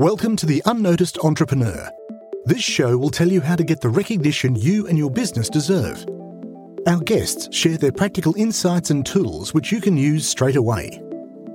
Welcome 0.00 0.34
to 0.36 0.46
The 0.46 0.62
Unnoticed 0.64 1.18
Entrepreneur. 1.18 1.90
This 2.46 2.62
show 2.62 2.96
will 2.96 3.10
tell 3.10 3.28
you 3.28 3.42
how 3.42 3.54
to 3.54 3.62
get 3.62 3.82
the 3.82 3.90
recognition 3.90 4.56
you 4.56 4.86
and 4.86 4.96
your 4.96 5.10
business 5.10 5.50
deserve. 5.50 6.06
Our 6.86 7.00
guests 7.00 7.54
share 7.54 7.76
their 7.76 7.92
practical 7.92 8.34
insights 8.38 8.88
and 8.88 9.04
tools 9.04 9.52
which 9.52 9.70
you 9.70 9.78
can 9.78 9.98
use 9.98 10.26
straight 10.26 10.56
away. 10.56 11.02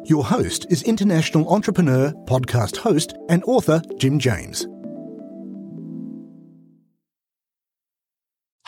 Your 0.04 0.24
host 0.24 0.68
is 0.70 0.84
international 0.84 1.52
entrepreneur, 1.52 2.12
podcast 2.28 2.78
host, 2.78 3.16
and 3.30 3.44
author 3.46 3.82
Jim 3.98 4.20
James. 4.20 4.68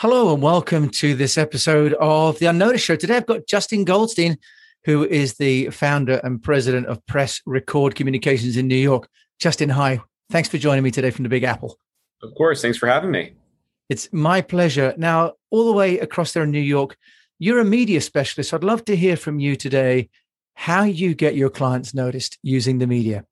Hello 0.00 0.34
and 0.34 0.42
welcome 0.42 0.90
to 0.90 1.14
this 1.14 1.38
episode 1.38 1.94
of 2.00 2.40
The 2.40 2.46
Unnoticed 2.46 2.84
Show. 2.84 2.96
Today 2.96 3.18
I've 3.18 3.26
got 3.26 3.46
Justin 3.46 3.84
Goldstein, 3.84 4.38
who 4.86 5.04
is 5.04 5.34
the 5.34 5.70
founder 5.70 6.20
and 6.24 6.42
president 6.42 6.88
of 6.88 7.06
Press 7.06 7.40
Record 7.46 7.94
Communications 7.94 8.56
in 8.56 8.66
New 8.66 8.74
York. 8.74 9.08
Justin, 9.38 9.68
hi. 9.68 10.00
Thanks 10.30 10.48
for 10.48 10.58
joining 10.58 10.82
me 10.82 10.90
today 10.90 11.10
from 11.10 11.22
the 11.22 11.28
Big 11.28 11.44
Apple. 11.44 11.78
Of 12.22 12.34
course. 12.36 12.60
Thanks 12.60 12.76
for 12.76 12.88
having 12.88 13.10
me. 13.10 13.34
It's 13.88 14.12
my 14.12 14.40
pleasure. 14.40 14.94
Now, 14.96 15.34
all 15.50 15.66
the 15.66 15.72
way 15.72 15.98
across 15.98 16.32
there 16.32 16.42
in 16.42 16.50
New 16.50 16.58
York, 16.58 16.96
you're 17.38 17.60
a 17.60 17.64
media 17.64 18.00
specialist. 18.00 18.52
I'd 18.52 18.64
love 18.64 18.84
to 18.86 18.96
hear 18.96 19.16
from 19.16 19.38
you 19.38 19.54
today 19.56 20.10
how 20.54 20.82
you 20.82 21.14
get 21.14 21.36
your 21.36 21.50
clients 21.50 21.94
noticed 21.94 22.36
using 22.42 22.78
the 22.78 22.86
media. 22.86 23.24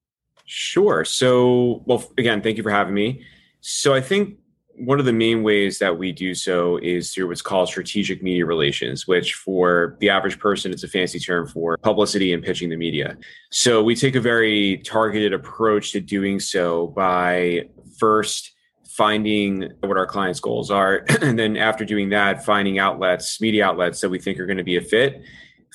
Sure. 0.45 1.05
So, 1.05 1.83
well, 1.87 2.05
again, 2.17 2.41
thank 2.41 2.57
you 2.57 2.63
for 2.63 2.71
having 2.71 2.95
me. 2.95 3.25
So, 3.61 3.93
I 3.93 4.01
think 4.01 4.39
one 4.79 4.99
of 4.99 5.07
the 5.07 5.13
main 5.13 5.43
ways 5.43 5.79
that 5.79 5.99
we 5.99 6.13
do 6.13 6.35
so 6.35 6.77
is 6.79 7.13
through 7.13 7.29
what's 7.29 7.43
called 7.43 7.69
strategic 7.69 8.23
media 8.23 8.45
relations, 8.45 9.07
which 9.07 9.35
for 9.35 9.97
the 10.01 10.11
average 10.11 10.39
person, 10.39 10.73
it's 10.73 10.85
a 10.85 10.89
fancy 10.89 11.19
term 11.19 11.47
for 11.47 11.77
publicity 11.79 12.33
and 12.33 12.43
pitching 12.43 12.69
the 12.69 12.77
media. 12.77 13.17
So, 13.51 13.83
we 13.83 13.95
take 13.95 14.15
a 14.15 14.21
very 14.21 14.79
targeted 14.79 15.33
approach 15.33 15.93
to 15.93 16.01
doing 16.01 16.41
so 16.41 16.89
by 16.89 17.69
first 17.99 18.53
finding 18.89 19.71
what 19.81 19.97
our 19.97 20.07
clients' 20.07 20.41
goals 20.41 20.71
are. 20.71 21.05
And 21.21 21.39
then 21.39 21.57
after 21.57 21.85
doing 21.85 22.11
that, 22.11 22.45
finding 22.45 22.79
outlets, 22.79 23.41
media 23.41 23.67
outlets 23.67 24.01
that 24.01 24.11
we 24.11 24.19
think 24.19 24.39
are 24.39 24.47
going 24.47 24.59
to 24.59 24.65
be 24.65 24.77
a 24.77 24.81
fit 24.83 25.23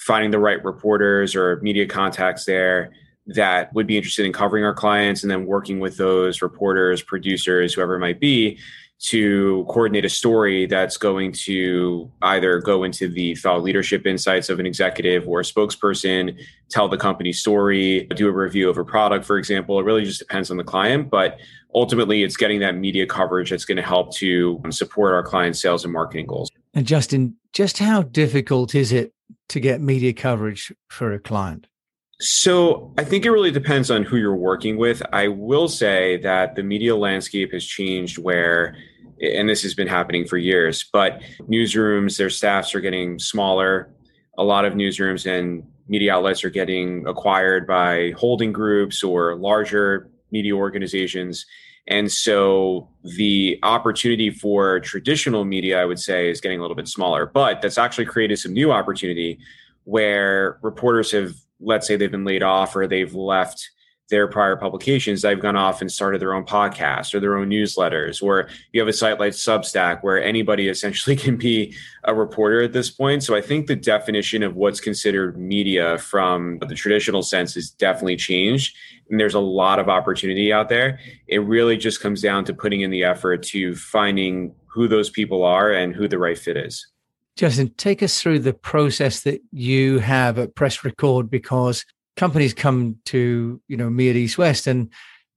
finding 0.02 0.32
the 0.32 0.40
right 0.40 0.64
reporters 0.66 1.36
or 1.36 1.60
media 1.62 1.86
contacts 1.86 2.46
there 2.46 2.92
that 3.28 3.72
would 3.74 3.86
be 3.86 3.98
interested 3.98 4.26
in 4.26 4.34
covering 4.34 4.66
our 4.66 4.74
clients 4.74 5.22
and 5.22 5.30
then 5.30 5.46
working 5.46 5.80
with 5.80 5.96
those 5.98 6.42
reporters, 6.42 7.04
producers, 7.04 7.74
whoever 7.74 7.96
it 7.96 8.00
might 8.00 8.20
be 8.20 8.58
to 9.02 9.66
coordinate 9.68 10.06
a 10.06 10.10
story 10.10 10.68
that's 10.68 10.96
going 10.96 11.32
to 11.32 12.12
either 12.22 12.60
go 12.60 12.84
into 12.84 13.08
the 13.08 13.34
thought 13.36 13.64
leadership 13.64 14.06
insights 14.06 14.48
of 14.48 14.60
an 14.60 14.68
executive 14.68 15.28
or 15.28 15.40
a 15.40 15.44
spokesperson, 15.44 16.38
tell 16.70 16.88
the 16.88 16.98
company 16.98 17.34
story, 17.34 18.08
do 18.16 18.28
a 18.28 18.32
review 18.32 18.70
of 18.70 18.78
a 18.78 18.86
product, 18.86 19.26
for 19.26 19.40
example. 19.40 19.80
It 19.80 19.84
really 19.84 20.06
just 20.06 20.20
depends 20.20 20.52
on 20.52 20.58
the 20.58 20.64
client, 20.64 21.10
but 21.10 21.40
ultimately 21.74 22.22
it's 22.22 22.38
getting 22.38 22.60
that 22.60 22.76
media 22.76 23.08
coverage 23.08 23.50
that's 23.50 23.66
going 23.66 23.78
to 23.78 23.84
help 23.84 24.14
to 24.18 24.62
um, 24.64 24.72
support 24.72 25.14
our 25.14 25.24
client 25.24 25.58
sales 25.58 25.84
and 25.84 25.92
marketing 25.92 26.28
goals. 26.28 26.52
And 26.76 26.86
Justin, 26.86 27.38
just 27.54 27.80
how 27.80 28.04
difficult 28.04 28.76
is 28.76 28.92
it 28.92 29.14
to 29.50 29.60
get 29.60 29.82
media 29.82 30.14
coverage 30.14 30.72
for 30.90 31.12
a 31.12 31.20
client? 31.20 31.66
So 32.20 32.94
I 33.00 33.04
think 33.04 33.26
it 33.26 33.32
really 33.32 33.50
depends 33.50 33.90
on 33.90 34.04
who 34.04 34.18
you're 34.18 34.36
working 34.36 34.78
with. 34.78 35.02
I 35.12 35.28
will 35.28 35.68
say 35.68 36.18
that 36.18 36.54
the 36.54 36.62
media 36.62 36.96
landscape 36.96 37.52
has 37.52 37.66
changed 37.66 38.20
where 38.20 38.76
and 39.22 39.48
this 39.48 39.62
has 39.64 39.74
been 39.74 39.88
happening 39.88 40.26
for 40.26 40.38
years, 40.38 40.84
but 40.92 41.22
newsrooms, 41.42 42.18
their 42.18 42.30
staffs 42.30 42.74
are 42.74 42.82
getting 42.82 43.20
smaller. 43.20 43.94
A 44.38 44.44
lot 44.44 44.66
of 44.66 44.74
newsrooms 44.74 45.26
and 45.26 45.64
media 45.88 46.14
outlets 46.14 46.44
are 46.44 46.50
getting 46.50 47.06
acquired 47.08 47.68
by 47.68 48.14
holding 48.18 48.52
groups 48.52 49.04
or 49.04 49.36
larger 49.36 50.10
media 50.32 50.56
organizations. 50.56 51.46
And 51.88 52.12
so 52.12 52.90
the 53.04 53.60
opportunity 53.64 54.30
for 54.30 54.80
traditional 54.80 55.46
media, 55.46 55.82
I 55.82 55.86
would 55.86 56.00
say, 56.00 56.30
is 56.30 56.40
getting 56.40 56.60
a 56.60 56.62
little 56.62 56.76
bit 56.76 56.88
smaller. 56.88 57.26
But 57.26 57.62
that's 57.62 57.78
actually 57.78 58.06
created 58.06 58.38
some 58.40 58.54
new 58.54 58.72
opportunity 58.72 59.40
where 59.84 60.60
reporters 60.62 61.12
have, 61.12 61.34
let's 61.60 61.88
say, 61.88 61.96
they've 61.96 62.12
been 62.12 62.26
laid 62.26 62.44
off 62.44 62.76
or 62.76 62.88
they've 62.88 63.14
left 63.14 63.70
their 64.12 64.28
prior 64.28 64.56
publications, 64.56 65.24
they've 65.24 65.40
gone 65.40 65.56
off 65.56 65.82
and 65.82 65.92
started 65.92 66.22
their 66.22 66.36
own 66.36 66.46
podcast 66.46 67.16
or 67.16 67.20
their 67.20 67.36
own 67.36 67.50
newsletters, 67.50 68.22
or 68.22 68.48
you 68.72 68.80
have 68.80 68.88
a 68.88 68.94
site 68.94 69.20
like 69.20 69.34
Substack 69.34 70.04
where 70.04 70.24
anybody 70.24 70.68
essentially 70.70 71.16
can 71.16 71.36
be 71.36 71.76
a 72.04 72.14
reporter 72.14 72.62
at 72.62 72.74
this 72.74 72.92
point. 72.92 73.24
So 73.24 73.36
I 73.36 73.42
think 73.42 73.66
the 73.66 73.76
definition 73.76 74.44
of 74.44 74.56
what's 74.56 74.80
considered 74.80 75.40
media 75.40 75.98
from 75.98 76.60
the 76.60 76.76
traditional 76.76 77.24
sense 77.24 77.56
has 77.56 77.72
definitely 77.72 78.18
changed 78.18 78.76
and 79.10 79.20
there's 79.20 79.34
a 79.36 79.40
lot 79.40 79.78
of 79.78 79.90
opportunity 79.90 80.52
out 80.52 80.70
there. 80.70 81.00
It 81.28 81.40
really 81.40 81.78
just 81.78 82.02
comes 82.02 82.22
down 82.22 82.46
to 82.46 82.54
putting 82.54 82.82
in 82.82 82.92
the 82.92 83.04
effort 83.04 83.44
to 83.44 83.76
finding 83.76 84.56
who 84.68 84.88
those 84.88 85.10
people 85.10 85.44
are 85.44 85.72
and 85.72 85.94
who 85.94 86.08
the 86.08 86.18
right 86.18 86.38
fit 86.38 86.56
is. 86.56 86.88
Justin, 87.36 87.74
take 87.78 88.02
us 88.02 88.22
through 88.22 88.40
the 88.40 88.54
process 88.54 89.22
that 89.22 89.42
you 89.52 90.00
have 90.00 90.40
at 90.40 90.56
Press 90.56 90.84
Record 90.84 91.30
because 91.30 91.86
companies 92.18 92.54
come 92.54 92.98
to, 93.06 93.62
you 93.68 93.78
know, 93.78 93.90
me 93.90 94.10
at 94.10 94.16
East 94.16 94.38
West 94.38 94.68
and 94.68 94.90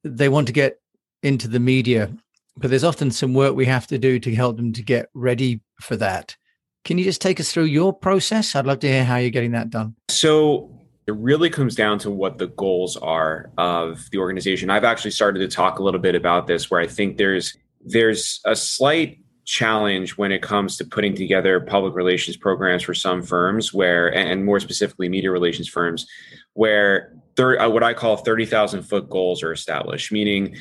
they 0.03 0.29
want 0.29 0.47
to 0.49 0.53
get 0.53 0.79
into 1.23 1.49
the 1.49 1.61
media, 1.61 2.15
but 2.57 2.71
there's 2.71 2.85
often 2.85 3.11
some 3.11 3.35
work 3.35 3.55
we 3.55 3.67
have 3.67 3.87
to 3.89 3.99
do 3.99 4.19
to 4.19 4.35
help 4.35 4.57
them 4.57 4.73
to 4.73 4.83
get 4.83 5.09
ready 5.15 5.61
for 5.81 5.97
that. 5.97 6.37
Can 6.85 6.99
you 6.99 7.05
just 7.05 7.23
take 7.23 7.41
us 7.41 7.51
through 7.51 7.65
your 7.65 7.93
process? 7.93 8.55
I'd 8.55 8.67
love 8.67 8.81
to 8.81 8.89
hear 8.89 9.05
how 9.05 9.17
you're 9.17 9.31
getting 9.31 9.53
that 9.53 9.71
done. 9.71 9.97
So, 10.11 10.71
it 11.07 11.15
really 11.17 11.51
comes 11.51 11.75
down 11.75 11.99
to 11.99 12.11
what 12.11 12.39
the 12.39 12.47
goals 12.47 12.97
are 12.97 13.51
of 13.59 14.09
the 14.11 14.19
organization. 14.19 14.71
I've 14.71 14.85
actually 14.85 15.11
started 15.11 15.41
to 15.41 15.49
talk 15.49 15.79
a 15.79 15.83
little 15.83 16.01
bit 16.01 16.15
about 16.15 16.47
this 16.47 16.71
where 16.71 16.81
I 16.81 16.87
think 16.87 17.19
there's 17.19 17.57
there's 17.85 18.41
a 18.47 18.57
slight 18.57 19.19
challenge 19.45 20.17
when 20.17 20.33
it 20.33 20.41
comes 20.41 20.79
to 20.79 20.85
putting 20.87 21.15
together 21.15 21.61
public 21.61 21.95
relations 21.95 22.37
programs 22.37 22.83
for 22.83 22.95
some 22.95 23.23
firms 23.23 23.75
where 23.75 24.15
and 24.15 24.45
more 24.45 24.59
specifically 24.59 25.09
media 25.09 25.31
relations 25.31 25.69
firms 25.69 26.07
where 26.55 27.15
thir- 27.37 27.61
uh, 27.61 27.69
what 27.69 27.83
I 27.83 27.95
call 27.95 28.17
30,000 28.17 28.83
foot 28.83 29.09
goals 29.11 29.43
are 29.43 29.53
established 29.53 30.11
meaning 30.11 30.57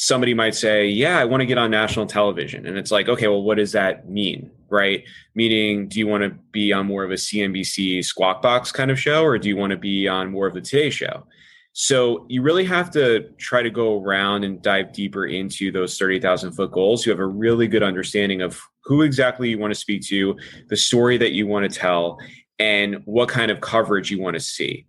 somebody 0.00 0.32
might 0.32 0.54
say, 0.54 0.88
Yeah, 0.88 1.18
I 1.18 1.26
want 1.26 1.42
to 1.42 1.46
get 1.46 1.58
on 1.58 1.70
national 1.70 2.06
television. 2.06 2.66
And 2.66 2.78
it's 2.78 2.90
like, 2.90 3.08
okay, 3.08 3.28
well, 3.28 3.42
what 3.42 3.58
does 3.58 3.72
that 3.72 4.08
mean? 4.08 4.50
Right? 4.70 5.04
Meaning, 5.34 5.88
do 5.88 5.98
you 5.98 6.06
want 6.06 6.24
to 6.24 6.30
be 6.52 6.72
on 6.72 6.86
more 6.86 7.04
of 7.04 7.10
a 7.10 7.14
CNBC 7.14 8.02
squawk 8.04 8.40
box 8.40 8.72
kind 8.72 8.90
of 8.90 8.98
show, 8.98 9.24
or 9.24 9.36
do 9.36 9.48
you 9.48 9.56
want 9.56 9.72
to 9.72 9.76
be 9.76 10.08
on 10.08 10.30
more 10.30 10.46
of 10.46 10.54
the 10.54 10.60
Today 10.60 10.88
Show? 10.88 11.26
So 11.72 12.24
you 12.28 12.42
really 12.42 12.64
have 12.64 12.90
to 12.92 13.28
try 13.38 13.62
to 13.62 13.70
go 13.70 14.02
around 14.02 14.44
and 14.44 14.60
dive 14.62 14.92
deeper 14.92 15.26
into 15.26 15.70
those 15.70 15.98
30,000 15.98 16.52
foot 16.52 16.72
goals. 16.72 17.04
You 17.04 17.10
have 17.10 17.20
a 17.20 17.26
really 17.26 17.68
good 17.68 17.82
understanding 17.82 18.42
of 18.42 18.60
who 18.84 19.02
exactly 19.02 19.50
you 19.50 19.58
want 19.58 19.72
to 19.72 19.78
speak 19.78 20.02
to, 20.06 20.36
the 20.68 20.76
story 20.76 21.18
that 21.18 21.32
you 21.32 21.46
want 21.46 21.70
to 21.70 21.78
tell, 21.78 22.18
and 22.58 23.02
what 23.04 23.28
kind 23.28 23.50
of 23.50 23.60
coverage 23.60 24.10
you 24.10 24.20
want 24.20 24.34
to 24.34 24.40
see. 24.40 24.86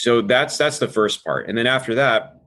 So 0.00 0.22
that's 0.22 0.56
that's 0.56 0.78
the 0.78 0.88
first 0.88 1.22
part. 1.22 1.46
And 1.46 1.58
then 1.58 1.66
after 1.66 1.94
that, 1.96 2.40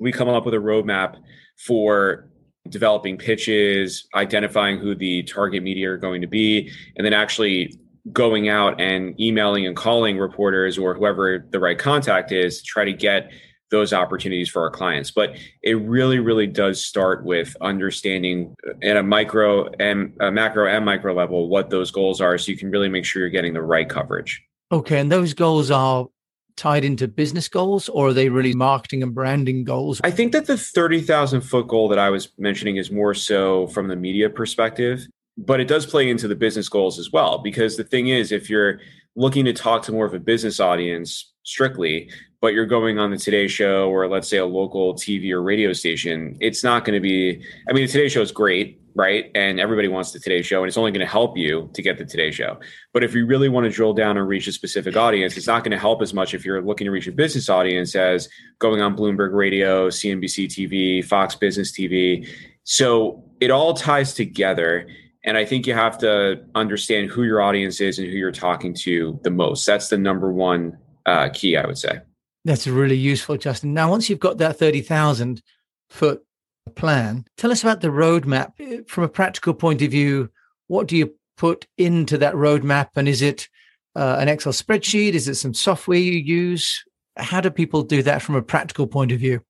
we 0.00 0.10
come 0.10 0.28
up 0.28 0.44
with 0.44 0.54
a 0.54 0.58
roadmap 0.58 1.16
for 1.56 2.28
developing 2.68 3.16
pitches, 3.16 4.08
identifying 4.16 4.78
who 4.78 4.92
the 4.96 5.22
target 5.22 5.62
media 5.62 5.92
are 5.92 5.98
going 5.98 6.20
to 6.22 6.26
be, 6.26 6.68
and 6.96 7.06
then 7.06 7.12
actually 7.12 7.78
going 8.12 8.48
out 8.48 8.80
and 8.80 9.18
emailing 9.20 9.66
and 9.66 9.76
calling 9.76 10.18
reporters 10.18 10.78
or 10.78 10.94
whoever 10.94 11.46
the 11.50 11.60
right 11.60 11.78
contact 11.78 12.32
is 12.32 12.58
to 12.58 12.64
try 12.64 12.84
to 12.84 12.92
get 12.92 13.30
those 13.70 13.92
opportunities 13.92 14.48
for 14.48 14.62
our 14.62 14.70
clients. 14.70 15.12
But 15.12 15.36
it 15.62 15.74
really, 15.74 16.18
really 16.18 16.48
does 16.48 16.84
start 16.84 17.24
with 17.24 17.56
understanding 17.60 18.52
at 18.82 18.96
a 18.96 19.02
micro 19.04 19.68
and 19.78 20.12
a 20.20 20.32
macro 20.32 20.68
and 20.68 20.84
micro 20.84 21.14
level 21.14 21.48
what 21.48 21.70
those 21.70 21.92
goals 21.92 22.20
are 22.20 22.36
so 22.36 22.50
you 22.50 22.58
can 22.58 22.70
really 22.70 22.88
make 22.88 23.04
sure 23.04 23.20
you're 23.22 23.30
getting 23.30 23.54
the 23.54 23.62
right 23.62 23.88
coverage. 23.88 24.42
Okay. 24.72 24.98
And 24.98 25.12
those 25.12 25.34
goals 25.34 25.70
are 25.70 26.08
tied 26.56 26.84
into 26.84 27.06
business 27.06 27.48
goals 27.48 27.88
or 27.88 28.08
are 28.08 28.12
they 28.12 28.28
really 28.28 28.54
marketing 28.54 29.02
and 29.02 29.14
branding 29.14 29.64
goals? 29.64 30.00
I 30.02 30.10
think 30.10 30.32
that 30.32 30.46
the 30.46 30.56
30,000 30.56 31.42
foot 31.42 31.68
goal 31.68 31.88
that 31.88 31.98
I 31.98 32.10
was 32.10 32.30
mentioning 32.38 32.76
is 32.76 32.90
more 32.90 33.14
so 33.14 33.66
from 33.68 33.88
the 33.88 33.96
media 33.96 34.30
perspective, 34.30 35.06
but 35.36 35.60
it 35.60 35.68
does 35.68 35.86
play 35.86 36.08
into 36.08 36.28
the 36.28 36.34
business 36.34 36.68
goals 36.68 36.98
as 36.98 37.12
well. 37.12 37.38
Because 37.38 37.76
the 37.76 37.84
thing 37.84 38.08
is, 38.08 38.32
if 38.32 38.48
you're 38.48 38.80
looking 39.14 39.44
to 39.44 39.52
talk 39.52 39.82
to 39.82 39.92
more 39.92 40.06
of 40.06 40.14
a 40.14 40.18
business 40.18 40.60
audience 40.60 41.32
strictly, 41.42 42.10
but 42.40 42.52
you're 42.52 42.66
going 42.66 42.98
on 42.98 43.10
the 43.10 43.16
Today 43.16 43.48
Show 43.48 43.88
or 43.88 44.08
let's 44.08 44.28
say 44.28 44.38
a 44.38 44.46
local 44.46 44.94
TV 44.94 45.30
or 45.30 45.42
radio 45.42 45.72
station, 45.72 46.36
it's 46.40 46.64
not 46.64 46.84
going 46.84 46.94
to 46.94 47.00
be, 47.00 47.42
I 47.68 47.72
mean, 47.72 47.86
the 47.86 47.92
Today 47.92 48.08
Show 48.08 48.22
is 48.22 48.32
great 48.32 48.80
right? 48.96 49.30
And 49.34 49.60
everybody 49.60 49.88
wants 49.88 50.12
the 50.12 50.18
Today 50.18 50.40
Show, 50.40 50.62
and 50.62 50.68
it's 50.68 50.78
only 50.78 50.90
going 50.90 51.04
to 51.04 51.06
help 51.06 51.36
you 51.36 51.70
to 51.74 51.82
get 51.82 51.98
the 51.98 52.04
Today 52.04 52.30
Show. 52.30 52.58
But 52.94 53.04
if 53.04 53.14
you 53.14 53.26
really 53.26 53.50
want 53.50 53.64
to 53.64 53.70
drill 53.70 53.92
down 53.92 54.16
and 54.16 54.26
reach 54.26 54.46
a 54.46 54.52
specific 54.52 54.96
audience, 54.96 55.36
it's 55.36 55.46
not 55.46 55.62
going 55.62 55.72
to 55.72 55.78
help 55.78 56.00
as 56.00 56.14
much 56.14 56.32
if 56.32 56.46
you're 56.46 56.62
looking 56.62 56.86
to 56.86 56.90
reach 56.90 57.06
a 57.06 57.12
business 57.12 57.50
audience 57.50 57.94
as 57.94 58.28
going 58.58 58.80
on 58.80 58.96
Bloomberg 58.96 59.34
Radio, 59.34 59.90
CNBC 59.90 60.46
TV, 60.46 61.04
Fox 61.04 61.34
Business 61.34 61.72
TV. 61.72 62.26
So 62.64 63.22
it 63.38 63.50
all 63.50 63.74
ties 63.74 64.14
together. 64.14 64.88
And 65.24 65.36
I 65.36 65.44
think 65.44 65.66
you 65.66 65.74
have 65.74 65.98
to 65.98 66.42
understand 66.54 67.10
who 67.10 67.24
your 67.24 67.42
audience 67.42 67.82
is 67.82 67.98
and 67.98 68.08
who 68.08 68.14
you're 68.14 68.32
talking 68.32 68.72
to 68.76 69.20
the 69.22 69.30
most. 69.30 69.66
That's 69.66 69.90
the 69.90 69.98
number 69.98 70.32
one 70.32 70.78
uh, 71.04 71.28
key, 71.34 71.58
I 71.58 71.66
would 71.66 71.78
say. 71.78 72.00
That's 72.46 72.66
really 72.66 72.96
useful, 72.96 73.36
Justin. 73.36 73.74
Now, 73.74 73.90
once 73.90 74.08
you've 74.08 74.20
got 74.20 74.38
that 74.38 74.58
30,000, 74.58 75.42
foot 75.90 76.25
plan. 76.74 77.24
Tell 77.36 77.52
us 77.52 77.62
about 77.62 77.80
the 77.80 77.88
roadmap 77.88 78.88
from 78.88 79.04
a 79.04 79.08
practical 79.08 79.54
point 79.54 79.82
of 79.82 79.90
view. 79.90 80.30
What 80.66 80.88
do 80.88 80.96
you 80.96 81.14
put 81.36 81.66
into 81.78 82.18
that 82.18 82.34
roadmap? 82.34 82.88
And 82.96 83.08
is 83.08 83.22
it 83.22 83.48
uh, 83.94 84.16
an 84.18 84.28
Excel 84.28 84.52
spreadsheet? 84.52 85.12
Is 85.12 85.28
it 85.28 85.36
some 85.36 85.54
software 85.54 85.98
you 85.98 86.12
use? 86.12 86.84
How 87.16 87.40
do 87.40 87.50
people 87.50 87.82
do 87.82 88.02
that 88.02 88.22
from 88.22 88.34
a 88.34 88.42
practical 88.42 88.86
point 88.86 89.12
of 89.12 89.20
view? 89.20 89.40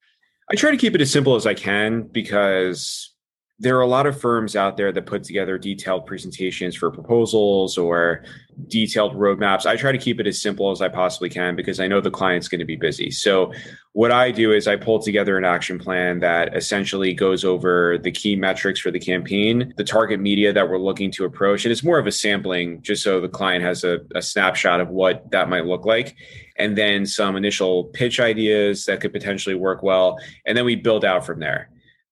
I 0.50 0.54
try 0.54 0.70
to 0.70 0.76
keep 0.76 0.94
it 0.94 1.00
as 1.00 1.10
simple 1.10 1.34
as 1.34 1.46
I 1.46 1.54
can 1.54 2.02
because 2.02 3.12
there 3.58 3.76
are 3.78 3.82
a 3.82 3.86
lot 3.86 4.06
of 4.06 4.20
firms 4.20 4.54
out 4.54 4.76
there 4.76 4.92
that 4.92 5.06
put 5.06 5.24
together 5.24 5.56
detailed 5.56 6.04
presentations 6.04 6.76
for 6.76 6.90
proposals 6.90 7.78
or 7.78 8.22
detailed 8.68 9.14
roadmaps. 9.14 9.64
I 9.64 9.76
try 9.76 9.92
to 9.92 9.98
keep 9.98 10.20
it 10.20 10.26
as 10.26 10.42
simple 10.42 10.70
as 10.70 10.82
I 10.82 10.88
possibly 10.88 11.30
can 11.30 11.56
because 11.56 11.80
I 11.80 11.86
know 11.86 12.02
the 12.02 12.10
client's 12.10 12.48
going 12.48 12.58
to 12.58 12.66
be 12.66 12.76
busy. 12.76 13.10
So, 13.10 13.52
what 13.92 14.12
I 14.12 14.30
do 14.30 14.52
is 14.52 14.68
I 14.68 14.76
pull 14.76 14.98
together 14.98 15.38
an 15.38 15.46
action 15.46 15.78
plan 15.78 16.20
that 16.20 16.54
essentially 16.54 17.14
goes 17.14 17.46
over 17.46 17.96
the 17.96 18.10
key 18.10 18.36
metrics 18.36 18.78
for 18.78 18.90
the 18.90 19.00
campaign, 19.00 19.72
the 19.78 19.84
target 19.84 20.20
media 20.20 20.52
that 20.52 20.68
we're 20.68 20.76
looking 20.76 21.10
to 21.12 21.24
approach. 21.24 21.64
And 21.64 21.72
it's 21.72 21.82
more 21.82 21.98
of 21.98 22.06
a 22.06 22.12
sampling 22.12 22.82
just 22.82 23.02
so 23.02 23.22
the 23.22 23.28
client 23.28 23.64
has 23.64 23.84
a, 23.84 24.00
a 24.14 24.20
snapshot 24.20 24.82
of 24.82 24.90
what 24.90 25.30
that 25.30 25.48
might 25.48 25.64
look 25.64 25.86
like. 25.86 26.14
And 26.58 26.76
then 26.76 27.06
some 27.06 27.36
initial 27.36 27.84
pitch 27.84 28.20
ideas 28.20 28.84
that 28.84 29.00
could 29.00 29.14
potentially 29.14 29.54
work 29.54 29.82
well. 29.82 30.18
And 30.44 30.58
then 30.58 30.66
we 30.66 30.76
build 30.76 31.02
out 31.02 31.24
from 31.24 31.40
there. 31.40 31.70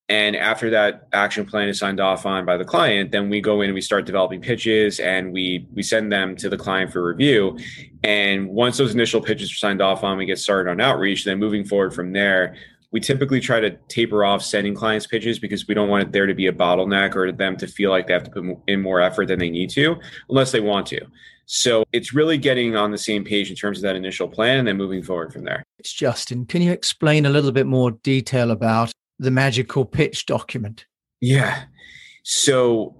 And 0.08 0.36
after 0.36 0.68
that 0.70 1.08
action 1.14 1.46
plan 1.46 1.68
is 1.68 1.78
signed 1.78 1.98
off 1.98 2.26
on 2.26 2.44
by 2.44 2.58
the 2.58 2.64
client, 2.64 3.10
then 3.10 3.30
we 3.30 3.40
go 3.40 3.62
in 3.62 3.68
and 3.68 3.74
we 3.74 3.80
start 3.80 4.04
developing 4.04 4.40
pitches 4.40 5.00
and 5.00 5.32
we 5.32 5.66
we 5.72 5.82
send 5.82 6.12
them 6.12 6.36
to 6.36 6.50
the 6.50 6.58
client 6.58 6.92
for 6.92 7.02
review. 7.02 7.58
And 8.02 8.48
once 8.48 8.76
those 8.76 8.92
initial 8.92 9.22
pitches 9.22 9.50
are 9.50 9.56
signed 9.56 9.80
off 9.80 10.04
on, 10.04 10.18
we 10.18 10.26
get 10.26 10.38
started 10.38 10.70
on 10.70 10.80
outreach. 10.80 11.24
Then 11.24 11.38
moving 11.38 11.64
forward 11.64 11.94
from 11.94 12.12
there, 12.12 12.54
we 12.90 13.00
typically 13.00 13.40
try 13.40 13.60
to 13.60 13.70
taper 13.88 14.26
off 14.26 14.42
sending 14.42 14.74
clients 14.74 15.06
pitches 15.06 15.38
because 15.38 15.66
we 15.66 15.74
don't 15.74 15.88
want 15.88 16.02
it 16.02 16.12
there 16.12 16.26
to 16.26 16.34
be 16.34 16.48
a 16.48 16.52
bottleneck 16.52 17.16
or 17.16 17.32
them 17.32 17.56
to 17.56 17.66
feel 17.66 17.90
like 17.90 18.06
they 18.06 18.12
have 18.12 18.24
to 18.24 18.30
put 18.30 18.44
in 18.68 18.82
more 18.82 19.00
effort 19.00 19.28
than 19.28 19.38
they 19.38 19.50
need 19.50 19.70
to, 19.70 19.96
unless 20.28 20.52
they 20.52 20.60
want 20.60 20.86
to. 20.88 21.00
So 21.46 21.84
it's 21.92 22.14
really 22.14 22.38
getting 22.38 22.76
on 22.76 22.90
the 22.90 22.98
same 22.98 23.24
page 23.24 23.50
in 23.50 23.56
terms 23.56 23.78
of 23.78 23.82
that 23.82 23.96
initial 23.96 24.28
plan 24.28 24.58
and 24.58 24.68
then 24.68 24.76
moving 24.76 25.02
forward 25.02 25.32
from 25.32 25.44
there. 25.44 25.64
It's 25.78 25.92
Justin. 25.92 26.46
Can 26.46 26.62
you 26.62 26.72
explain 26.72 27.26
a 27.26 27.30
little 27.30 27.52
bit 27.52 27.66
more 27.66 27.90
detail 27.90 28.50
about 28.50 28.92
the 29.18 29.30
magical 29.30 29.84
pitch 29.84 30.26
document? 30.26 30.86
Yeah. 31.20 31.64
So 32.22 32.96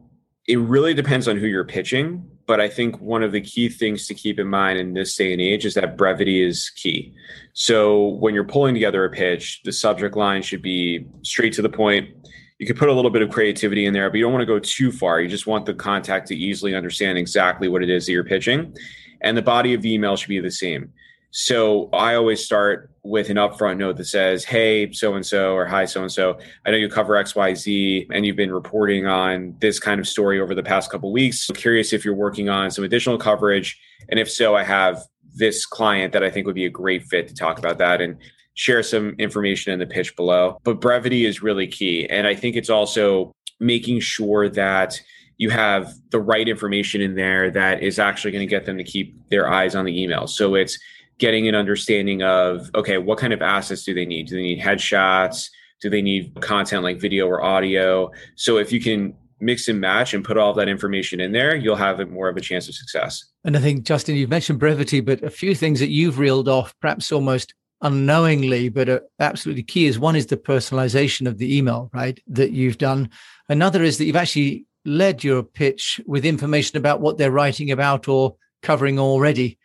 it 0.47 0.59
really 0.59 0.95
depends 0.95 1.29
on 1.29 1.37
who 1.37 1.47
you're 1.47 1.65
pitching. 1.65 2.29
But 2.47 2.61
I 2.61 2.69
think 2.69 3.01
one 3.01 3.23
of 3.23 3.33
the 3.33 3.41
key 3.41 3.71
things 3.71 4.07
to 4.07 4.15
keep 4.15 4.39
in 4.39 4.47
mind 4.49 4.79
in 4.79 4.93
this 4.93 5.17
day 5.17 5.33
and 5.33 5.41
age 5.41 5.65
is 5.65 5.75
that 5.75 5.97
brevity 5.97 6.43
is 6.43 6.71
key. 6.77 7.15
So 7.55 8.09
when 8.09 8.35
you're 8.35 8.45
pulling 8.45 8.75
together 8.75 9.03
a 9.05 9.11
pitch, 9.11 9.63
the 9.65 9.73
subject 9.73 10.15
line 10.15 10.43
should 10.43 10.61
be 10.61 11.07
straight 11.23 11.55
to 11.55 11.63
the 11.63 11.71
point. 11.71 12.11
You 12.59 12.67
could 12.67 12.77
put 12.77 12.91
a 12.91 12.93
little 12.93 13.11
bit 13.11 13.23
of 13.23 13.31
creativity 13.31 13.87
in 13.87 13.95
there, 13.95 14.11
but 14.11 14.19
you 14.19 14.25
don't 14.25 14.33
want 14.33 14.43
to 14.43 14.47
go 14.47 14.59
too 14.59 14.93
far. 14.93 15.21
You 15.21 15.29
just 15.29 15.47
want 15.47 15.65
the 15.65 15.73
contact 15.73 16.29
to 16.29 16.37
easily 16.37 16.75
understand 16.75 17.17
exactly 17.17 17.67
what 17.67 17.83
it 17.83 17.89
is 17.89 18.05
that 18.07 18.13
you're 18.13 18.25
pitching. 18.25 18.77
And 19.23 19.39
the 19.39 19.43
body 19.43 19.73
of 19.73 19.81
the 19.81 19.95
email 19.95 20.15
should 20.15 20.29
be 20.29 20.39
the 20.39 20.51
same. 20.51 20.93
So 21.37 21.89
I 21.93 22.15
always 22.15 22.45
start 22.45 22.93
with 23.03 23.29
an 23.29 23.39
upfront 23.39 23.79
note 23.79 23.97
that 23.97 24.05
says, 24.05 24.45
Hey, 24.45 24.93
so 24.93 25.15
and 25.15 25.27
so, 25.27 25.53
or 25.57 25.67
Hi, 25.67 25.85
so 25.85 26.01
and 26.01 26.13
so. 26.13 26.39
I 26.65 26.71
know 26.71 26.77
you 26.77 26.89
cover 26.89 27.15
XYZ 27.15 28.07
and 28.13 28.25
you've 28.25 28.37
been 28.37 28.53
reporting 28.53 29.09
on 29.09 29.57
this 29.59 29.81
kind 29.81 29.99
of 29.99 30.07
story 30.07 30.41
over 30.41 30.55
the 30.55 30.63
past 30.63 30.93
couple 30.93 31.11
weeks. 31.11 31.41
So 31.41 31.53
curious 31.53 31.93
if 31.93 32.05
you're 32.05 32.15
working 32.15 32.49
on 32.49 32.71
some 32.71 32.85
additional 32.85 33.19
coverage. 33.19 33.77
And 34.09 34.21
if 34.21 34.31
so, 34.31 34.55
I 34.55 34.63
have 34.63 35.03
this 35.35 35.67
client 35.67 36.13
that 36.13 36.23
I 36.23 36.31
think 36.31 36.47
would 36.47 36.55
be 36.55 36.67
a 36.67 36.71
great 36.71 37.03
fit 37.03 37.27
to 37.27 37.35
talk 37.35 37.59
about 37.59 37.79
that 37.79 38.01
and 38.01 38.17
share 38.55 38.85
some 38.85 39.17
information 39.19 39.73
in 39.73 39.81
the 39.81 39.87
pitch 39.87 40.15
below. 40.15 40.61
But 40.63 40.81
brevity 40.81 41.27
is 41.27 41.43
really 41.43 41.67
key. 41.67 42.09
And 42.09 42.29
I 42.29 42.37
think 42.37 42.55
it's 42.55 42.71
also 42.71 43.33
making 43.59 43.99
sure 43.99 44.49
that 44.51 45.01
you 45.39 45.51
have 45.51 45.95
the 46.11 46.21
right 46.21 46.49
information 46.49 47.01
in 47.01 47.17
there 47.17 47.51
that 47.51 47.83
is 47.83 47.99
actually 47.99 48.31
going 48.31 48.47
to 48.47 48.51
get 48.51 48.67
them 48.67 48.79
to 48.79 48.85
keep 48.85 49.19
their 49.31 49.53
eyes 49.53 49.75
on 49.75 49.85
the 49.85 50.01
email. 50.01 50.29
So 50.29 50.55
it's 50.55 50.79
getting 51.19 51.49
an 51.49 51.55
understanding 51.55 52.23
of 52.23 52.71
okay, 52.75 52.99
what 52.99 53.19
kind 53.19 53.33
of 53.33 53.43
assets 53.43 53.85
do 53.85 53.95
they 53.95 54.07
need? 54.07 54.27
Do 54.29 54.37
they 54.37 54.43
need 54.43 54.61
headshots? 54.61 55.49
Do 55.81 55.91
they 55.91 56.03
need 56.03 56.41
content 56.41 56.83
like 56.83 57.01
video 57.01 57.27
or 57.27 57.43
audio? 57.43 58.11
So 58.37 58.59
if 58.59 58.73
you 58.73 58.81
can 58.81 59.15
mix 59.41 59.69
and 59.69 59.81
match 59.81 60.15
and 60.15 60.25
put 60.25 60.39
all 60.39 60.55
that 60.55 60.69
information 60.69 61.21
in 61.21 61.33
there, 61.33 61.55
you'll 61.55 61.77
have 61.77 62.07
more 62.09 62.29
of 62.29 62.37
a 62.37 62.41
chance 62.41 62.69
of 62.69 62.75
success. 62.75 63.25
And 63.45 63.57
I 63.57 63.61
think, 63.61 63.85
Justin, 63.85 64.17
you've 64.17 64.31
mentioned 64.31 64.59
brevity, 64.59 65.01
but 65.01 65.23
a 65.23 65.31
few 65.31 65.55
things 65.55 65.81
that 65.81 65.91
you've 65.91 66.19
reeled 66.19 66.49
off, 66.49 66.75
perhaps 66.81 67.13
almost 67.13 67.55
unknowingly, 67.83 68.71
but 68.71 68.89
are 68.89 69.03
absolutely 69.21 69.63
key 69.63 69.87
is 69.87 69.99
one 69.99 70.17
is 70.17 70.27
the 70.27 70.37
personalization 70.37 71.27
of 71.27 71.39
the 71.39 71.57
email, 71.57 71.91
right? 71.93 72.19
That 72.27 72.53
you've 72.53 72.79
done. 72.79 73.11
Another 73.49 73.83
is 73.83 73.99
that 73.99 74.07
you've 74.07 74.17
actually 74.17 74.67
led 74.87 75.23
your 75.23 75.43
pitch 75.43 76.01
with 76.07 76.25
information 76.25 76.79
about 76.79 77.01
what 77.01 77.19
they're 77.19 77.31
writing 77.31 77.71
about 77.71 78.09
or 78.09 78.37
covering 78.63 78.99
already 78.99 79.59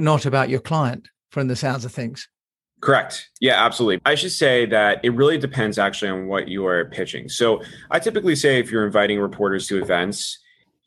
not 0.00 0.26
about 0.26 0.48
your 0.48 0.60
client 0.60 1.08
from 1.30 1.48
the 1.48 1.56
sounds 1.56 1.84
of 1.84 1.92
things. 1.92 2.28
Correct. 2.80 3.30
Yeah, 3.40 3.64
absolutely. 3.64 4.00
I 4.04 4.14
should 4.14 4.32
say 4.32 4.66
that 4.66 5.00
it 5.02 5.10
really 5.10 5.38
depends 5.38 5.78
actually 5.78 6.10
on 6.10 6.26
what 6.26 6.48
you 6.48 6.66
are 6.66 6.84
pitching. 6.84 7.28
So 7.28 7.62
I 7.90 7.98
typically 7.98 8.36
say 8.36 8.60
if 8.60 8.70
you're 8.70 8.86
inviting 8.86 9.18
reporters 9.18 9.66
to 9.68 9.80
events, 9.80 10.38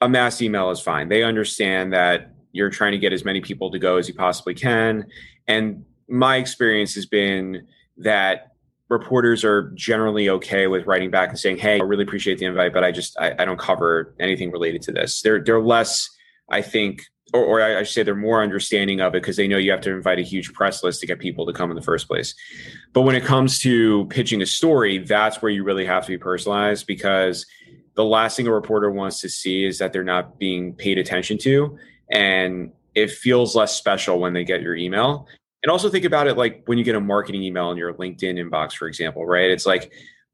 a 0.01 0.07
mass 0.07 0.41
email 0.41 0.69
is 0.69 0.79
fine. 0.79 1.09
They 1.09 1.23
understand 1.23 1.91
that 1.93 2.31
you're 2.51 2.69
trying 2.69 2.91
to 2.93 2.97
get 2.97 3.11
as 3.11 3.25
many 3.25 3.41
people 3.41 3.71
to 3.71 3.79
go 3.79 3.97
as 3.97 4.07
you 4.07 4.13
possibly 4.13 4.53
can. 4.53 5.05
And 5.47 5.83
my 6.07 6.37
experience 6.37 6.95
has 6.95 7.05
been 7.05 7.67
that 7.97 8.53
reporters 8.89 9.43
are 9.43 9.71
generally 9.75 10.29
okay 10.29 10.67
with 10.67 10.85
writing 10.85 11.11
back 11.11 11.29
and 11.29 11.39
saying, 11.39 11.57
Hey, 11.57 11.79
I 11.79 11.83
really 11.83 12.03
appreciate 12.03 12.39
the 12.39 12.45
invite, 12.45 12.73
but 12.73 12.83
I 12.83 12.91
just 12.91 13.17
I, 13.19 13.35
I 13.37 13.45
don't 13.45 13.59
cover 13.59 14.15
anything 14.19 14.51
related 14.51 14.81
to 14.83 14.91
this. 14.91 15.21
They're 15.21 15.43
they're 15.43 15.61
less, 15.61 16.09
I 16.49 16.61
think, 16.61 17.03
or, 17.33 17.43
or 17.43 17.61
I 17.61 17.83
should 17.83 17.93
say 17.93 18.03
they're 18.03 18.15
more 18.15 18.41
understanding 18.41 19.01
of 19.01 19.13
it 19.15 19.21
because 19.21 19.37
they 19.37 19.47
know 19.47 19.57
you 19.57 19.71
have 19.71 19.81
to 19.81 19.91
invite 19.91 20.19
a 20.19 20.23
huge 20.23 20.53
press 20.53 20.83
list 20.83 21.01
to 21.01 21.07
get 21.07 21.19
people 21.19 21.45
to 21.45 21.53
come 21.53 21.69
in 21.69 21.75
the 21.75 21.81
first 21.81 22.07
place. 22.07 22.35
But 22.93 23.01
when 23.01 23.15
it 23.15 23.23
comes 23.23 23.59
to 23.59 24.05
pitching 24.05 24.41
a 24.41 24.45
story, 24.45 24.99
that's 24.99 25.41
where 25.41 25.51
you 25.51 25.63
really 25.63 25.85
have 25.85 26.05
to 26.05 26.11
be 26.11 26.17
personalized 26.17 26.87
because 26.87 27.45
the 27.95 28.05
last 28.05 28.37
thing 28.37 28.47
a 28.47 28.53
reporter 28.53 28.91
wants 28.91 29.21
to 29.21 29.29
see 29.29 29.65
is 29.65 29.77
that 29.79 29.93
they're 29.93 30.03
not 30.03 30.39
being 30.39 30.73
paid 30.73 30.97
attention 30.97 31.37
to. 31.39 31.77
And 32.11 32.71
it 32.95 33.11
feels 33.11 33.55
less 33.55 33.75
special 33.75 34.19
when 34.19 34.33
they 34.33 34.43
get 34.43 34.61
your 34.61 34.75
email. 34.75 35.27
And 35.63 35.71
also 35.71 35.89
think 35.89 36.05
about 36.05 36.27
it 36.27 36.37
like 36.37 36.63
when 36.65 36.77
you 36.77 36.83
get 36.83 36.95
a 36.95 37.01
marketing 37.01 37.43
email 37.43 37.71
in 37.71 37.77
your 37.77 37.93
LinkedIn 37.93 38.39
inbox, 38.39 38.73
for 38.73 38.87
example, 38.87 39.25
right? 39.25 39.49
It's 39.49 39.65
like 39.65 39.91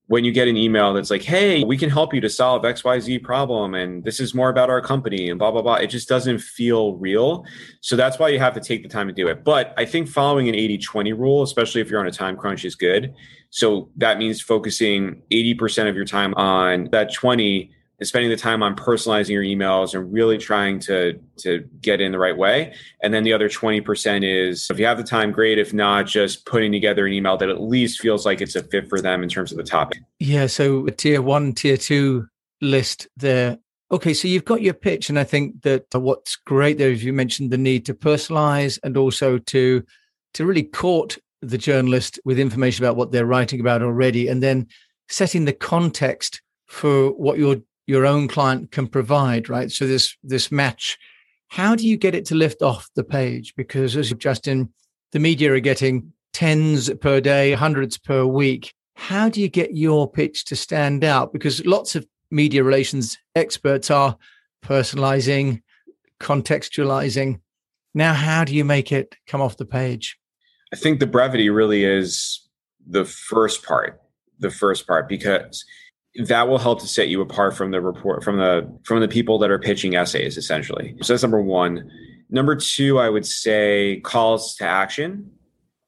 when 0.07 0.24
you 0.24 0.31
get 0.31 0.47
an 0.47 0.55
email 0.55 0.93
that's 0.93 1.09
like, 1.09 1.24
hey, 1.24 1.63
we 1.63 1.77
can 1.77 1.89
help 1.89 2.13
you 2.13 2.21
to 2.21 2.29
solve 2.29 2.62
XYZ 2.62 3.24
problem 3.24 3.74
and 3.74 4.03
this 4.03 4.19
is 4.19 4.35
more 4.35 4.50
about 4.50 4.69
our 4.69 4.79
company 4.79 5.29
and 5.29 5.39
blah, 5.39 5.50
blah, 5.50 5.63
blah, 5.63 5.75
it 5.75 5.88
just 5.88 6.07
doesn't 6.07 6.39
feel 6.39 6.93
real. 6.95 7.43
So 7.81 7.95
that's 7.95 8.19
why 8.19 8.29
you 8.29 8.38
have 8.38 8.53
to 8.53 8.59
take 8.59 8.83
the 8.83 8.89
time 8.89 9.07
to 9.07 9.13
do 9.13 9.27
it. 9.27 9.43
But 9.43 9.74
I 9.77 9.85
think 9.85 10.07
following 10.07 10.47
an 10.47 10.53
80 10.53 10.77
20 10.77 11.13
rule, 11.13 11.43
especially 11.43 11.81
if 11.81 11.89
you're 11.89 12.00
on 12.00 12.07
a 12.07 12.12
time 12.12 12.38
crunch, 12.38 12.65
is 12.65 12.75
good. 12.75 13.15
So 13.50 13.89
that 13.97 14.19
means 14.19 14.41
focusing 14.41 15.21
80% 15.31 15.89
of 15.89 15.95
your 15.95 16.05
time 16.05 16.35
on 16.35 16.89
that 16.91 17.12
20 17.12 17.71
spending 18.03 18.29
the 18.29 18.37
time 18.37 18.61
on 18.61 18.75
personalizing 18.75 19.29
your 19.29 19.43
emails 19.43 19.93
and 19.93 20.11
really 20.11 20.37
trying 20.37 20.79
to 20.79 21.19
to 21.37 21.67
get 21.81 22.01
in 22.01 22.11
the 22.11 22.19
right 22.19 22.35
way. 22.35 22.73
And 23.01 23.13
then 23.13 23.23
the 23.23 23.33
other 23.33 23.49
20% 23.49 24.23
is 24.23 24.69
if 24.69 24.79
you 24.79 24.85
have 24.85 24.97
the 24.97 25.03
time 25.03 25.31
great. 25.31 25.57
If 25.57 25.73
not 25.73 26.07
just 26.07 26.45
putting 26.45 26.71
together 26.71 27.05
an 27.05 27.13
email 27.13 27.37
that 27.37 27.49
at 27.49 27.61
least 27.61 28.01
feels 28.01 28.25
like 28.25 28.41
it's 28.41 28.55
a 28.55 28.63
fit 28.63 28.89
for 28.89 29.01
them 29.01 29.23
in 29.23 29.29
terms 29.29 29.51
of 29.51 29.57
the 29.57 29.63
topic. 29.63 29.99
Yeah 30.19 30.47
so 30.47 30.87
a 30.87 30.91
tier 30.91 31.21
1 31.21 31.53
tier 31.53 31.77
2 31.77 32.25
list 32.61 33.07
there. 33.15 33.57
Okay 33.91 34.13
so 34.13 34.27
you've 34.27 34.45
got 34.45 34.61
your 34.61 34.73
pitch 34.73 35.09
and 35.09 35.19
i 35.19 35.23
think 35.23 35.61
that 35.61 35.85
what's 35.93 36.35
great 36.35 36.77
there 36.77 36.89
is 36.89 37.03
you 37.03 37.13
mentioned 37.13 37.51
the 37.51 37.57
need 37.57 37.85
to 37.85 37.93
personalize 37.93 38.79
and 38.83 38.97
also 38.97 39.37
to 39.37 39.83
to 40.33 40.45
really 40.45 40.63
court 40.63 41.17
the 41.41 41.57
journalist 41.57 42.19
with 42.25 42.39
information 42.39 42.83
about 42.83 42.95
what 42.95 43.11
they're 43.11 43.27
writing 43.27 43.59
about 43.59 43.83
already 43.83 44.27
and 44.27 44.41
then 44.41 44.67
setting 45.07 45.45
the 45.45 45.53
context 45.53 46.41
for 46.67 47.11
what 47.11 47.37
you're 47.37 47.61
your 47.87 48.05
own 48.05 48.27
client 48.27 48.71
can 48.71 48.87
provide, 48.87 49.49
right? 49.49 49.71
So 49.71 49.85
this 49.85 50.15
this 50.23 50.51
match, 50.51 50.97
how 51.47 51.75
do 51.75 51.87
you 51.87 51.97
get 51.97 52.15
it 52.15 52.25
to 52.25 52.35
lift 52.35 52.61
off 52.61 52.89
the 52.95 53.03
page? 53.03 53.53
Because 53.55 53.95
as 53.95 54.11
Justin, 54.13 54.73
the 55.11 55.19
media 55.19 55.53
are 55.53 55.59
getting 55.59 56.11
tens 56.33 56.89
per 57.01 57.21
day, 57.21 57.53
hundreds 57.53 57.97
per 57.97 58.25
week. 58.25 58.73
How 58.95 59.29
do 59.29 59.41
you 59.41 59.49
get 59.49 59.75
your 59.75 60.09
pitch 60.09 60.45
to 60.45 60.55
stand 60.55 61.03
out? 61.03 61.33
Because 61.33 61.65
lots 61.65 61.95
of 61.95 62.07
media 62.31 62.63
relations 62.63 63.17
experts 63.35 63.91
are 63.91 64.17
personalizing, 64.63 65.61
contextualizing. 66.19 67.39
Now, 67.93 68.13
how 68.13 68.43
do 68.43 68.53
you 68.53 68.65
make 68.65 68.91
it 68.91 69.15
come 69.27 69.41
off 69.41 69.57
the 69.57 69.65
page? 69.65 70.17
I 70.73 70.75
think 70.75 70.99
the 70.99 71.07
brevity 71.07 71.49
really 71.49 71.85
is 71.85 72.41
the 72.85 73.05
first 73.05 73.63
part. 73.63 74.01
The 74.39 74.49
first 74.49 74.85
part, 74.85 75.07
because 75.07 75.63
that 76.24 76.48
will 76.48 76.57
help 76.57 76.79
to 76.79 76.88
set 76.88 77.10
you 77.10 77.22
apart 77.22 77.55
from 77.55 77.72
the 77.72 77.81
report 77.81 78.24
from 78.24 78.38
the 78.38 78.79
from 78.84 79.00
the 79.00 79.07
people 79.07 79.38
that 79.38 79.51
are 79.51 79.60
pitching 79.60 79.95
essays 79.95 80.38
essentially 80.38 80.95
so 81.01 81.13
that's 81.13 81.24
number 81.24 81.41
one 81.41 81.89
number 82.29 82.55
two 82.55 83.00
i 83.00 83.10
would 83.10 83.25
say 83.25 84.00
calls 84.03 84.55
to 84.55 84.65
action 84.65 85.29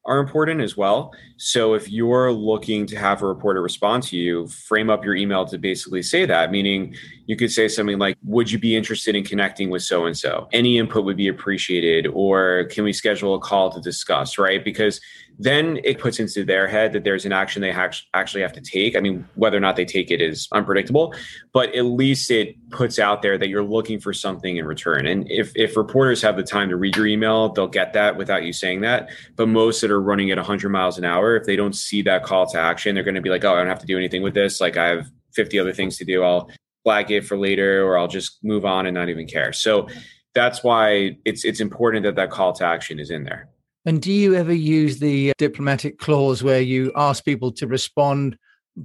are 0.08 0.18
important 0.18 0.62
as 0.62 0.74
well. 0.76 1.14
So 1.36 1.74
if 1.74 1.90
you're 1.90 2.32
looking 2.32 2.86
to 2.86 2.96
have 2.96 3.22
a 3.22 3.26
reporter 3.26 3.60
respond 3.60 4.02
to 4.04 4.16
you, 4.16 4.48
frame 4.48 4.88
up 4.88 5.04
your 5.04 5.14
email 5.14 5.44
to 5.44 5.58
basically 5.58 6.02
say 6.02 6.24
that, 6.24 6.50
meaning 6.50 6.96
you 7.28 7.36
could 7.36 7.52
say 7.52 7.68
something 7.68 7.98
like, 7.98 8.16
Would 8.24 8.50
you 8.50 8.58
be 8.58 8.74
interested 8.74 9.14
in 9.14 9.22
connecting 9.22 9.68
with 9.68 9.82
so 9.82 10.06
and 10.06 10.16
so? 10.16 10.48
Any 10.52 10.78
input 10.78 11.04
would 11.04 11.18
be 11.18 11.28
appreciated, 11.28 12.08
or 12.14 12.64
can 12.70 12.84
we 12.84 12.92
schedule 12.92 13.34
a 13.34 13.38
call 13.38 13.70
to 13.70 13.80
discuss, 13.80 14.38
right? 14.38 14.64
Because 14.64 14.98
then 15.38 15.78
it 15.84 16.00
puts 16.00 16.18
into 16.18 16.42
their 16.42 16.66
head 16.66 16.94
that 16.94 17.04
there's 17.04 17.26
an 17.26 17.32
action 17.32 17.60
they 17.60 17.70
actually 17.70 18.42
have 18.42 18.52
to 18.54 18.62
take. 18.62 18.96
I 18.96 19.00
mean, 19.00 19.28
whether 19.34 19.56
or 19.56 19.60
not 19.60 19.76
they 19.76 19.84
take 19.84 20.10
it 20.10 20.20
is 20.22 20.48
unpredictable, 20.52 21.14
but 21.52 21.72
at 21.76 21.84
least 21.84 22.30
it 22.30 22.56
puts 22.70 22.98
out 22.98 23.20
there 23.20 23.38
that 23.38 23.48
you're 23.48 23.62
looking 23.62 24.00
for 24.00 24.12
something 24.14 24.56
in 24.56 24.64
return. 24.64 25.06
And 25.06 25.30
if, 25.30 25.52
if 25.54 25.76
reporters 25.76 26.22
have 26.22 26.36
the 26.36 26.42
time 26.42 26.70
to 26.70 26.76
read 26.76 26.96
your 26.96 27.06
email, 27.06 27.50
they'll 27.50 27.68
get 27.68 27.92
that 27.92 28.16
without 28.16 28.42
you 28.42 28.52
saying 28.54 28.80
that. 28.80 29.10
But 29.36 29.48
most 29.48 29.82
that 29.82 29.90
are 29.90 30.00
running 30.00 30.30
at 30.30 30.38
100 30.38 30.70
miles 30.70 30.98
an 30.98 31.04
hour, 31.04 31.36
if 31.36 31.44
they 31.44 31.56
don't 31.56 31.76
see 31.76 32.02
that 32.02 32.24
call 32.24 32.46
to 32.46 32.58
action, 32.58 32.94
they're 32.94 33.04
going 33.04 33.14
to 33.14 33.20
be 33.20 33.30
like, 33.30 33.44
oh, 33.44 33.54
I 33.54 33.58
don't 33.58 33.68
have 33.68 33.80
to 33.80 33.86
do 33.86 33.98
anything 33.98 34.22
with 34.22 34.34
this. 34.34 34.60
Like 34.60 34.76
I 34.76 34.88
have 34.88 35.08
50 35.34 35.58
other 35.60 35.72
things 35.72 35.98
to 35.98 36.04
do. 36.04 36.24
I'll 36.24 36.50
flag 36.88 37.10
it 37.10 37.26
for 37.26 37.36
later, 37.36 37.84
or 37.84 37.98
I'll 37.98 38.08
just 38.08 38.42
move 38.42 38.64
on 38.64 38.86
and 38.86 38.94
not 38.94 39.10
even 39.10 39.26
care. 39.26 39.52
So 39.52 39.88
that's 40.34 40.64
why 40.64 41.18
it's 41.26 41.44
it's 41.44 41.60
important 41.60 42.04
that 42.04 42.16
that 42.16 42.30
call 42.30 42.54
to 42.54 42.64
action 42.64 42.98
is 42.98 43.10
in 43.10 43.24
there. 43.24 43.50
And 43.84 44.00
do 44.00 44.10
you 44.10 44.34
ever 44.34 44.54
use 44.54 44.98
the 44.98 45.30
uh, 45.30 45.34
diplomatic 45.36 45.98
clause 45.98 46.42
where 46.42 46.62
you 46.62 46.90
ask 46.96 47.26
people 47.26 47.52
to 47.52 47.66
respond 47.66 48.38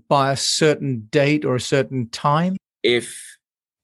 by 0.10 0.34
a 0.34 0.36
certain 0.36 1.08
date 1.12 1.46
or 1.46 1.56
a 1.56 1.62
certain 1.62 2.10
time? 2.10 2.58
If 2.84 3.18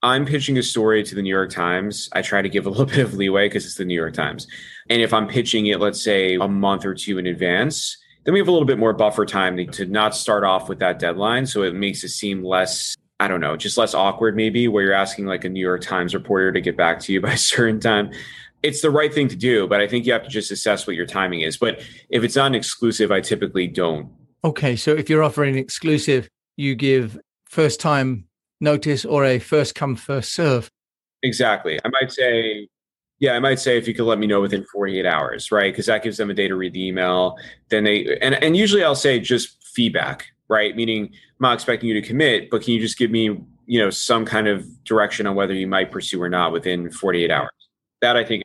I'm 0.03 0.25
pitching 0.25 0.57
a 0.57 0.63
story 0.63 1.01
to 1.01 1.15
the 1.15 1.21
New 1.21 1.33
York 1.33 1.51
Times, 1.51 2.09
I 2.11 2.21
try 2.21 2.41
to 2.41 2.49
give 2.49 2.65
a 2.65 2.69
little 2.75 2.87
bit 2.87 2.99
of 2.99 3.13
leeway 3.13 3.47
because 3.47 3.65
it's 3.65 3.75
the 3.75 3.85
New 3.85 3.95
York 3.95 4.15
Times. 4.15 4.47
And 4.89 5.01
if 5.01 5.13
I'm 5.13 5.29
pitching 5.29 5.67
it, 5.67 5.79
let's 5.79 6.03
say 6.03 6.35
a 6.35 6.47
month 6.49 6.83
or 6.83 6.93
two 6.93 7.19
in 7.19 7.25
advance, 7.25 7.97
then 8.25 8.33
we 8.33 8.39
have 8.39 8.49
a 8.49 8.51
little 8.51 8.67
bit 8.67 8.79
more 8.79 8.91
buffer 8.91 9.25
time 9.25 9.55
to, 9.71 9.85
not 9.85 10.13
start 10.13 10.43
off 10.43 10.67
with 10.67 10.79
that 10.79 10.99
deadline. 10.99 11.45
So 11.45 11.63
it 11.63 11.73
makes 11.73 12.03
it 12.03 12.09
seem 12.09 12.43
less, 12.43 12.95
I 13.19 13.27
don't 13.27 13.41
know, 13.41 13.57
just 13.57 13.77
less 13.77 13.93
awkward 13.93 14.35
maybe, 14.35 14.67
where 14.67 14.83
you're 14.83 14.93
asking 14.93 15.25
like 15.25 15.43
a 15.43 15.49
New 15.49 15.59
York 15.59 15.81
Times 15.81 16.13
reporter 16.13 16.51
to 16.53 16.61
get 16.61 16.77
back 16.77 16.99
to 17.01 17.13
you 17.13 17.21
by 17.21 17.33
a 17.33 17.37
certain 17.37 17.79
time 17.79 18.11
it's 18.63 18.81
the 18.81 18.91
right 18.91 19.13
thing 19.13 19.27
to 19.29 19.35
do, 19.35 19.67
but 19.67 19.81
I 19.81 19.87
think 19.87 20.05
you 20.05 20.13
have 20.13 20.23
to 20.23 20.29
just 20.29 20.51
assess 20.51 20.85
what 20.85 20.95
your 20.95 21.05
timing 21.05 21.41
is. 21.41 21.57
But 21.57 21.81
if 22.09 22.23
it's 22.23 22.35
not 22.35 22.47
an 22.47 22.55
exclusive, 22.55 23.11
I 23.11 23.21
typically 23.21 23.67
don't. 23.67 24.11
Okay. 24.43 24.75
So 24.75 24.91
if 24.91 25.09
you're 25.09 25.23
offering 25.23 25.55
an 25.55 25.59
exclusive, 25.59 26.29
you 26.57 26.75
give 26.75 27.17
first 27.45 27.79
time 27.79 28.25
notice 28.59 29.05
or 29.05 29.23
a 29.23 29.39
first 29.39 29.75
come, 29.75 29.95
first 29.95 30.33
serve. 30.33 30.69
Exactly. 31.23 31.79
I 31.83 31.89
might 31.89 32.11
say, 32.11 32.67
yeah, 33.19 33.33
I 33.33 33.39
might 33.39 33.59
say 33.59 33.77
if 33.77 33.87
you 33.87 33.93
could 33.93 34.05
let 34.05 34.19
me 34.19 34.27
know 34.27 34.41
within 34.41 34.65
48 34.65 35.05
hours, 35.05 35.51
right? 35.51 35.71
Because 35.71 35.85
that 35.87 36.03
gives 36.03 36.17
them 36.17 36.29
a 36.29 36.33
day 36.33 36.47
to 36.47 36.55
read 36.55 36.73
the 36.73 36.85
email. 36.85 37.37
Then 37.69 37.85
they, 37.85 38.17
and, 38.21 38.35
and 38.35 38.55
usually 38.55 38.83
I'll 38.83 38.95
say 38.95 39.19
just 39.19 39.61
feedback, 39.63 40.27
right? 40.49 40.75
Meaning 40.75 41.05
I'm 41.05 41.11
not 41.39 41.53
expecting 41.53 41.89
you 41.89 41.99
to 42.01 42.07
commit, 42.07 42.49
but 42.49 42.61
can 42.63 42.73
you 42.73 42.81
just 42.81 42.97
give 42.97 43.11
me, 43.11 43.39
you 43.65 43.79
know, 43.79 43.89
some 43.89 44.25
kind 44.25 44.47
of 44.47 44.83
direction 44.83 45.27
on 45.27 45.35
whether 45.35 45.53
you 45.53 45.67
might 45.67 45.91
pursue 45.91 46.21
or 46.21 46.29
not 46.29 46.51
within 46.51 46.89
48 46.91 47.31
hours? 47.31 47.49
That 48.01 48.17
I 48.17 48.23
think 48.23 48.43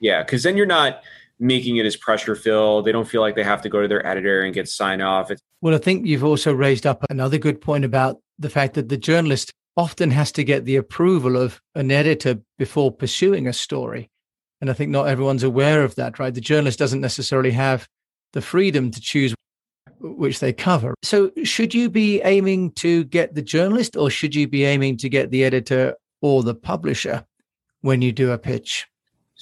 yeah, 0.00 0.22
because 0.22 0.42
then 0.42 0.56
you're 0.56 0.66
not 0.66 1.02
making 1.38 1.76
it 1.76 1.86
as 1.86 1.96
pressure 1.96 2.34
filled. 2.34 2.84
They 2.84 2.92
don't 2.92 3.08
feel 3.08 3.20
like 3.20 3.34
they 3.34 3.44
have 3.44 3.62
to 3.62 3.68
go 3.68 3.80
to 3.82 3.88
their 3.88 4.06
editor 4.06 4.42
and 4.42 4.54
get 4.54 4.68
sign 4.68 5.00
off. 5.00 5.30
It's- 5.30 5.42
well, 5.60 5.74
I 5.74 5.78
think 5.78 6.06
you've 6.06 6.24
also 6.24 6.52
raised 6.52 6.86
up 6.86 7.04
another 7.10 7.38
good 7.38 7.60
point 7.60 7.84
about 7.84 8.20
the 8.38 8.50
fact 8.50 8.74
that 8.74 8.88
the 8.88 8.96
journalist 8.96 9.52
often 9.76 10.10
has 10.10 10.32
to 10.32 10.44
get 10.44 10.64
the 10.64 10.76
approval 10.76 11.36
of 11.36 11.60
an 11.74 11.90
editor 11.90 12.38
before 12.58 12.90
pursuing 12.90 13.46
a 13.46 13.52
story. 13.52 14.10
And 14.60 14.68
I 14.68 14.74
think 14.74 14.90
not 14.90 15.08
everyone's 15.08 15.42
aware 15.42 15.82
of 15.82 15.94
that, 15.94 16.18
right? 16.18 16.34
The 16.34 16.40
journalist 16.40 16.78
doesn't 16.78 17.00
necessarily 17.00 17.52
have 17.52 17.86
the 18.32 18.42
freedom 18.42 18.90
to 18.90 19.00
choose 19.00 19.34
which 20.00 20.40
they 20.40 20.52
cover. 20.52 20.94
So, 21.02 21.30
should 21.44 21.74
you 21.74 21.90
be 21.90 22.20
aiming 22.22 22.72
to 22.72 23.04
get 23.04 23.34
the 23.34 23.42
journalist 23.42 23.96
or 23.96 24.10
should 24.10 24.34
you 24.34 24.48
be 24.48 24.64
aiming 24.64 24.96
to 24.98 25.08
get 25.08 25.30
the 25.30 25.44
editor 25.44 25.96
or 26.20 26.42
the 26.42 26.54
publisher 26.54 27.24
when 27.82 28.02
you 28.02 28.12
do 28.12 28.32
a 28.32 28.38
pitch? 28.38 28.86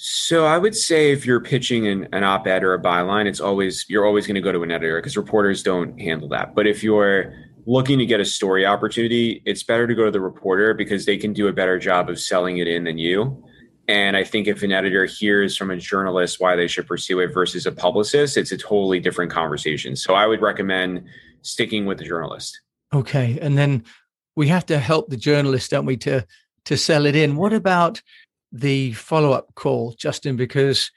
So 0.01 0.45
I 0.45 0.57
would 0.57 0.77
say 0.77 1.11
if 1.11 1.25
you're 1.25 1.41
pitching 1.41 1.85
an, 1.85 2.07
an 2.13 2.23
op-ed 2.23 2.63
or 2.63 2.73
a 2.73 2.81
byline, 2.81 3.25
it's 3.25 3.41
always 3.41 3.85
you're 3.89 4.05
always 4.05 4.25
going 4.25 4.35
to 4.35 4.41
go 4.41 4.53
to 4.53 4.63
an 4.63 4.71
editor 4.71 4.97
because 4.99 5.17
reporters 5.17 5.61
don't 5.61 5.99
handle 5.99 6.29
that. 6.29 6.55
But 6.55 6.67
if 6.67 6.81
you're 6.81 7.33
looking 7.65 7.99
to 7.99 8.05
get 8.05 8.21
a 8.21 8.25
story 8.25 8.65
opportunity, 8.65 9.41
it's 9.45 9.61
better 9.61 9.87
to 9.87 9.93
go 9.93 10.05
to 10.05 10.11
the 10.11 10.21
reporter 10.21 10.73
because 10.73 11.05
they 11.05 11.17
can 11.17 11.33
do 11.33 11.49
a 11.49 11.53
better 11.53 11.77
job 11.77 12.09
of 12.09 12.17
selling 12.17 12.59
it 12.59 12.67
in 12.67 12.85
than 12.85 12.97
you. 12.97 13.43
And 13.89 14.15
I 14.15 14.23
think 14.23 14.47
if 14.47 14.61
an 14.61 14.71
editor 14.71 15.05
hears 15.05 15.57
from 15.57 15.71
a 15.71 15.75
journalist 15.75 16.39
why 16.39 16.55
they 16.55 16.67
should 16.67 16.85
pursue 16.85 17.21
it 17.21 17.33
versus 17.33 17.65
a 17.65 17.71
publicist, 17.71 18.37
it's 18.37 18.51
a 18.51 18.57
totally 18.57 18.99
different 18.99 19.31
conversation. 19.31 19.95
So 19.95 20.13
I 20.13 20.27
would 20.27 20.41
recommend 20.41 21.05
sticking 21.41 21.87
with 21.87 21.97
the 21.97 22.03
journalist. 22.03 22.61
Okay. 22.93 23.39
And 23.41 23.57
then 23.57 23.83
we 24.35 24.47
have 24.49 24.63
to 24.67 24.77
help 24.77 25.09
the 25.09 25.17
journalist, 25.17 25.71
don't 25.71 25.87
we, 25.87 25.97
to 25.97 26.23
to 26.65 26.77
sell 26.77 27.07
it 27.07 27.15
in. 27.15 27.35
What 27.35 27.51
about 27.51 27.99
the 28.51 28.93
follow 28.93 29.31
up 29.31 29.55
call, 29.55 29.95
Justin, 29.97 30.35
because 30.35 30.91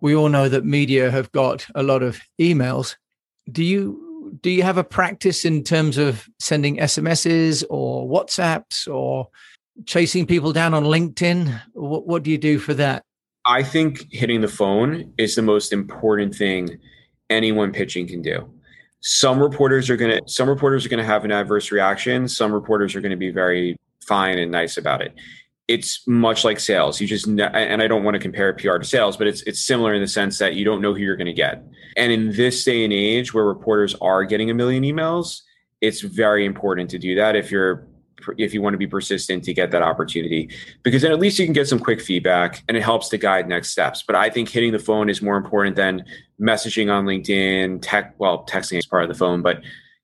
we 0.00 0.14
all 0.14 0.30
know 0.30 0.48
that 0.48 0.64
media 0.64 1.10
have 1.10 1.30
got 1.32 1.66
a 1.74 1.82
lot 1.82 2.02
of 2.02 2.18
emails. 2.40 2.96
Do 3.52 3.62
you 3.62 4.38
do 4.40 4.48
you 4.48 4.62
have 4.62 4.78
a 4.78 4.84
practice 4.84 5.44
in 5.44 5.64
terms 5.64 5.98
of 5.98 6.26
sending 6.38 6.78
SMSs 6.78 7.62
or 7.68 8.08
WhatsApps 8.08 8.88
or 8.90 9.28
chasing 9.86 10.26
people 10.26 10.52
down 10.52 10.74
on 10.74 10.84
LinkedIn? 10.84 11.60
What, 11.72 12.06
what 12.06 12.22
do 12.22 12.30
you 12.30 12.38
do 12.38 12.58
for 12.58 12.74
that? 12.74 13.02
I 13.44 13.62
think 13.62 14.06
hitting 14.10 14.40
the 14.40 14.48
phone 14.48 15.12
is 15.16 15.34
the 15.34 15.42
most 15.42 15.72
important 15.72 16.34
thing 16.34 16.78
anyone 17.30 17.72
pitching 17.72 18.06
can 18.06 18.22
do. 18.22 18.50
Some 19.00 19.40
reporters 19.40 19.88
are 19.90 19.96
going 19.96 20.10
to 20.10 20.28
some 20.28 20.48
reporters 20.48 20.84
are 20.84 20.88
going 20.88 20.98
to 20.98 21.04
have 21.04 21.24
an 21.24 21.32
adverse 21.32 21.70
reaction. 21.70 22.28
Some 22.28 22.52
reporters 22.52 22.94
are 22.96 23.00
going 23.00 23.10
to 23.10 23.16
be 23.16 23.30
very 23.30 23.76
fine 24.00 24.38
and 24.38 24.50
nice 24.50 24.76
about 24.76 25.02
it 25.02 25.14
it's 25.68 26.02
much 26.06 26.44
like 26.44 26.58
sales. 26.58 26.98
You 26.98 27.06
just 27.06 27.26
and 27.26 27.82
I 27.82 27.86
don't 27.86 28.02
want 28.02 28.14
to 28.14 28.18
compare 28.18 28.54
PR 28.54 28.78
to 28.78 28.84
sales, 28.84 29.18
but 29.18 29.26
it's 29.26 29.42
it's 29.42 29.60
similar 29.60 29.92
in 29.94 30.00
the 30.00 30.08
sense 30.08 30.38
that 30.38 30.54
you 30.54 30.64
don't 30.64 30.80
know 30.80 30.94
who 30.94 31.00
you're 31.00 31.16
going 31.16 31.26
to 31.26 31.32
get. 31.32 31.62
And 31.96 32.10
in 32.10 32.32
this 32.32 32.64
day 32.64 32.84
and 32.84 32.92
age 32.92 33.34
where 33.34 33.44
reporters 33.44 33.94
are 34.00 34.24
getting 34.24 34.50
a 34.50 34.54
million 34.54 34.82
emails, 34.82 35.42
it's 35.82 36.00
very 36.00 36.46
important 36.46 36.88
to 36.90 36.98
do 36.98 37.14
that 37.16 37.36
if 37.36 37.50
you're 37.50 37.86
if 38.36 38.54
you 38.54 38.62
want 38.62 38.74
to 38.74 38.78
be 38.78 38.86
persistent 38.86 39.44
to 39.44 39.54
get 39.54 39.70
that 39.70 39.82
opportunity 39.82 40.50
because 40.82 41.02
then 41.02 41.12
at 41.12 41.18
least 41.18 41.38
you 41.38 41.44
can 41.44 41.52
get 41.52 41.68
some 41.68 41.78
quick 41.78 42.00
feedback 42.00 42.62
and 42.68 42.76
it 42.76 42.82
helps 42.82 43.08
to 43.08 43.18
guide 43.18 43.48
next 43.48 43.70
steps. 43.70 44.02
But 44.02 44.16
i 44.16 44.28
think 44.30 44.48
hitting 44.48 44.72
the 44.72 44.78
phone 44.78 45.08
is 45.08 45.22
more 45.22 45.36
important 45.36 45.76
than 45.76 46.04
messaging 46.40 46.92
on 46.92 47.04
linkedin 47.04 47.78
tech 47.82 48.14
well 48.18 48.44
texting 48.46 48.78
is 48.78 48.86
part 48.86 49.02
of 49.02 49.08
the 49.08 49.14
phone 49.14 49.42
but 49.42 49.60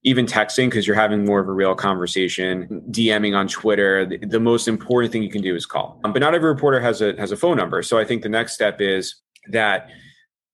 even 0.06 0.26
texting 0.26 0.66
because 0.66 0.87
you're 0.87 0.97
having 0.97 1.25
more 1.25 1.40
of 1.40 1.49
a 1.49 1.52
real 1.52 1.75
conversation 1.75 2.83
dming 2.90 3.37
on 3.37 3.49
twitter 3.49 4.04
the, 4.04 4.18
the, 4.18 4.40
most 4.40 4.68
important 4.68 5.12
thing 5.12 5.23
you 5.23 5.30
can 5.30 5.42
do 5.42 5.54
is 5.54 5.64
call. 5.64 6.00
Um, 6.04 6.12
but 6.12 6.21
not 6.21 6.35
every 6.35 6.49
reporter 6.49 6.80
has 6.80 7.00
a 7.00 7.14
has 7.18 7.33
a 7.33 7.37
phone 7.37 7.56
number. 7.56 7.83
So 7.83 7.99
i 7.99 8.04
think 8.04 8.23
the 8.23 8.28
next 8.28 8.54
step 8.54 8.80
is 8.80 9.16
that 9.50 9.88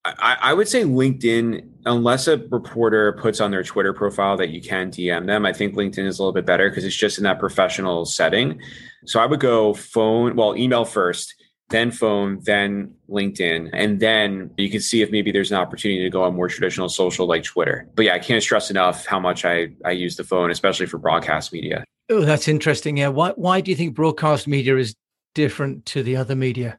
I, 0.05 0.37
I, 0.41 0.55
would 0.55 0.67
say 0.67 0.83
linkedin 0.83 1.69
unless 1.85 2.27
a 2.27 2.39
reporter 2.39 3.13
puts 3.21 3.41
on 3.41 3.51
their 3.51 3.63
twitter 3.63 3.93
profile 3.93 4.37
that 4.39 4.49
you 4.49 4.63
can 4.63 4.91
dm 4.91 5.27
them 5.27 5.45
i 5.45 5.53
think 5.53 5.75
linkedin 5.75 6.07
is 6.07 6.19
a 6.19 6.23
little 6.23 6.33
bit 6.33 6.47
better 6.47 6.71
because 6.71 6.85
it's 6.85 6.97
just 6.97 7.19
in 7.19 7.25
that 7.25 7.39
professional 7.39 8.07
setting 8.07 8.59
so 9.05 9.21
i 9.21 9.27
would 9.27 9.41
go 9.41 9.75
phone 9.75 10.37
well 10.37 10.57
email 10.57 10.85
first 10.85 11.35
then 11.71 11.91
phone, 11.91 12.41
then 12.43 12.93
LinkedIn, 13.09 13.71
and 13.73 14.01
then 14.01 14.51
you 14.59 14.69
can 14.69 14.81
see 14.81 15.03
if 15.03 15.11
maybe 15.11 15.33
there's 15.33 15.51
an 15.51 15.57
opportunity 15.57 16.03
to 16.03 16.11
go 16.11 16.25
on 16.25 16.35
more 16.35 16.49
traditional 16.49 16.89
social 16.89 17.27
like 17.27 17.45
Twitter. 17.45 17.89
But 17.95 18.07
yeah, 18.07 18.15
I 18.15 18.19
can't 18.19 18.43
stress 18.43 18.71
enough 18.71 19.07
how 19.07 19.21
much 19.21 19.45
I, 19.45 19.69
I 19.85 19.93
use 19.93 20.17
the 20.17 20.25
phone, 20.25 20.51
especially 20.51 20.87
for 20.87 20.99
broadcast 20.99 21.53
media. 21.53 21.85
Oh, 22.11 22.23
that's 22.23 22.49
interesting. 22.49 22.97
Yeah. 22.97 23.09
Why, 23.09 23.31
why 23.37 23.61
do 23.61 23.71
you 23.71 23.77
think 23.77 23.95
broadcast 23.95 24.49
media 24.49 24.77
is 24.77 24.95
different 25.35 25.87
to 25.87 26.03
the 26.03 26.17
other 26.17 26.35
media? 26.35 26.79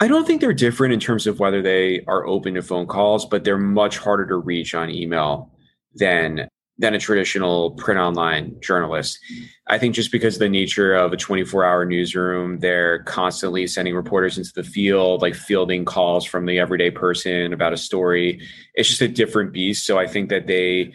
I 0.00 0.06
don't 0.06 0.26
think 0.26 0.40
they're 0.40 0.52
different 0.52 0.94
in 0.94 1.00
terms 1.00 1.26
of 1.26 1.40
whether 1.40 1.60
they 1.60 2.04
are 2.06 2.26
open 2.26 2.54
to 2.54 2.62
phone 2.62 2.86
calls, 2.86 3.26
but 3.26 3.42
they're 3.44 3.58
much 3.58 3.98
harder 3.98 4.26
to 4.26 4.36
reach 4.36 4.74
on 4.74 4.90
email 4.90 5.50
than 5.94 6.48
than 6.80 6.94
a 6.94 6.98
traditional 6.98 7.72
print 7.72 7.98
online 7.98 8.54
journalist. 8.60 9.18
I 9.66 9.78
think 9.78 9.96
just 9.96 10.12
because 10.12 10.36
of 10.36 10.38
the 10.38 10.48
nature 10.48 10.94
of 10.94 11.12
a 11.12 11.16
24 11.16 11.64
hour 11.64 11.84
newsroom, 11.84 12.60
they're 12.60 13.02
constantly 13.02 13.66
sending 13.66 13.96
reporters 13.96 14.38
into 14.38 14.52
the 14.54 14.62
field, 14.62 15.20
like 15.20 15.34
fielding 15.34 15.84
calls 15.84 16.24
from 16.24 16.46
the 16.46 16.60
everyday 16.60 16.92
person 16.92 17.52
about 17.52 17.72
a 17.72 17.76
story. 17.76 18.40
It's 18.74 18.88
just 18.88 19.02
a 19.02 19.08
different 19.08 19.52
beast. 19.52 19.86
So 19.86 19.98
I 19.98 20.06
think 20.06 20.28
that 20.28 20.46
they 20.46 20.92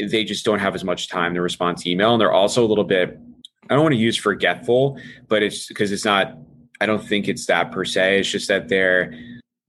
they 0.00 0.24
just 0.24 0.44
don't 0.44 0.60
have 0.60 0.74
as 0.74 0.84
much 0.84 1.08
time 1.08 1.34
to 1.34 1.40
respond 1.40 1.78
to 1.78 1.90
email. 1.90 2.12
And 2.12 2.20
they're 2.20 2.32
also 2.32 2.64
a 2.64 2.68
little 2.68 2.84
bit, 2.84 3.18
I 3.68 3.74
don't 3.74 3.82
want 3.82 3.94
to 3.94 4.00
use 4.00 4.16
forgetful, 4.16 5.00
but 5.28 5.42
it's 5.42 5.66
because 5.66 5.92
it's 5.92 6.04
not, 6.04 6.36
I 6.84 6.86
don't 6.86 7.02
think 7.02 7.28
it's 7.28 7.46
that 7.46 7.72
per 7.72 7.86
se. 7.86 8.20
It's 8.20 8.30
just 8.30 8.48
that 8.48 8.68
they're 8.68 9.18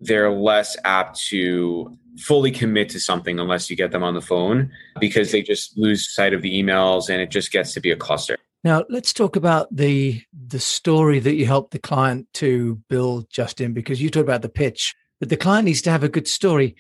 they're 0.02 0.30
less 0.30 0.76
apt 0.84 1.18
to 1.28 1.98
fully 2.20 2.52
commit 2.52 2.90
to 2.90 3.00
something 3.00 3.40
unless 3.40 3.70
you 3.70 3.78
get 3.78 3.92
them 3.92 4.04
on 4.04 4.16
the 4.16 4.22
phone 4.22 4.70
because 5.00 5.32
they 5.32 5.42
just 5.42 5.78
lose 5.78 6.14
sight 6.14 6.34
of 6.34 6.42
the 6.42 6.62
emails 6.62 7.10
and 7.10 7.22
it 7.22 7.32
just 7.32 7.54
gets 7.54 7.74
to 7.74 7.80
be 7.80 7.90
a 7.90 7.96
cluster. 7.96 8.38
Now 8.66 8.84
let's 8.90 9.14
talk 9.14 9.38
about 9.38 9.74
the 9.74 10.22
the 10.34 10.60
story 10.60 11.20
that 11.20 11.36
you 11.36 11.46
help 11.46 11.72
the 11.72 11.80
client 11.80 12.28
to 12.34 12.82
build, 12.90 13.30
Justin, 13.30 13.72
because 13.72 14.02
you 14.02 14.10
talked 14.10 14.28
about 14.28 14.42
the 14.42 14.50
pitch, 14.50 14.94
but 15.22 15.30
the 15.30 15.38
client 15.38 15.64
needs 15.64 15.82
to 15.84 15.92
have 15.92 16.04
a 16.04 16.10
good 16.10 16.28
story. 16.28 16.76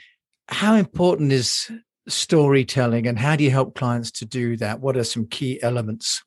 how 0.50 0.75
important 0.75 1.32
is 1.32 1.72
storytelling 2.10 3.08
and 3.08 3.18
how 3.18 3.38
do 3.38 3.46
you 3.46 3.51
help 3.51 3.74
clients 3.74 4.12
to 4.12 4.25
do 4.25 4.58
that? 4.58 4.82
What 4.82 4.98
are 4.98 5.06
some 5.06 5.27
key 5.27 5.63
elements? 5.63 6.22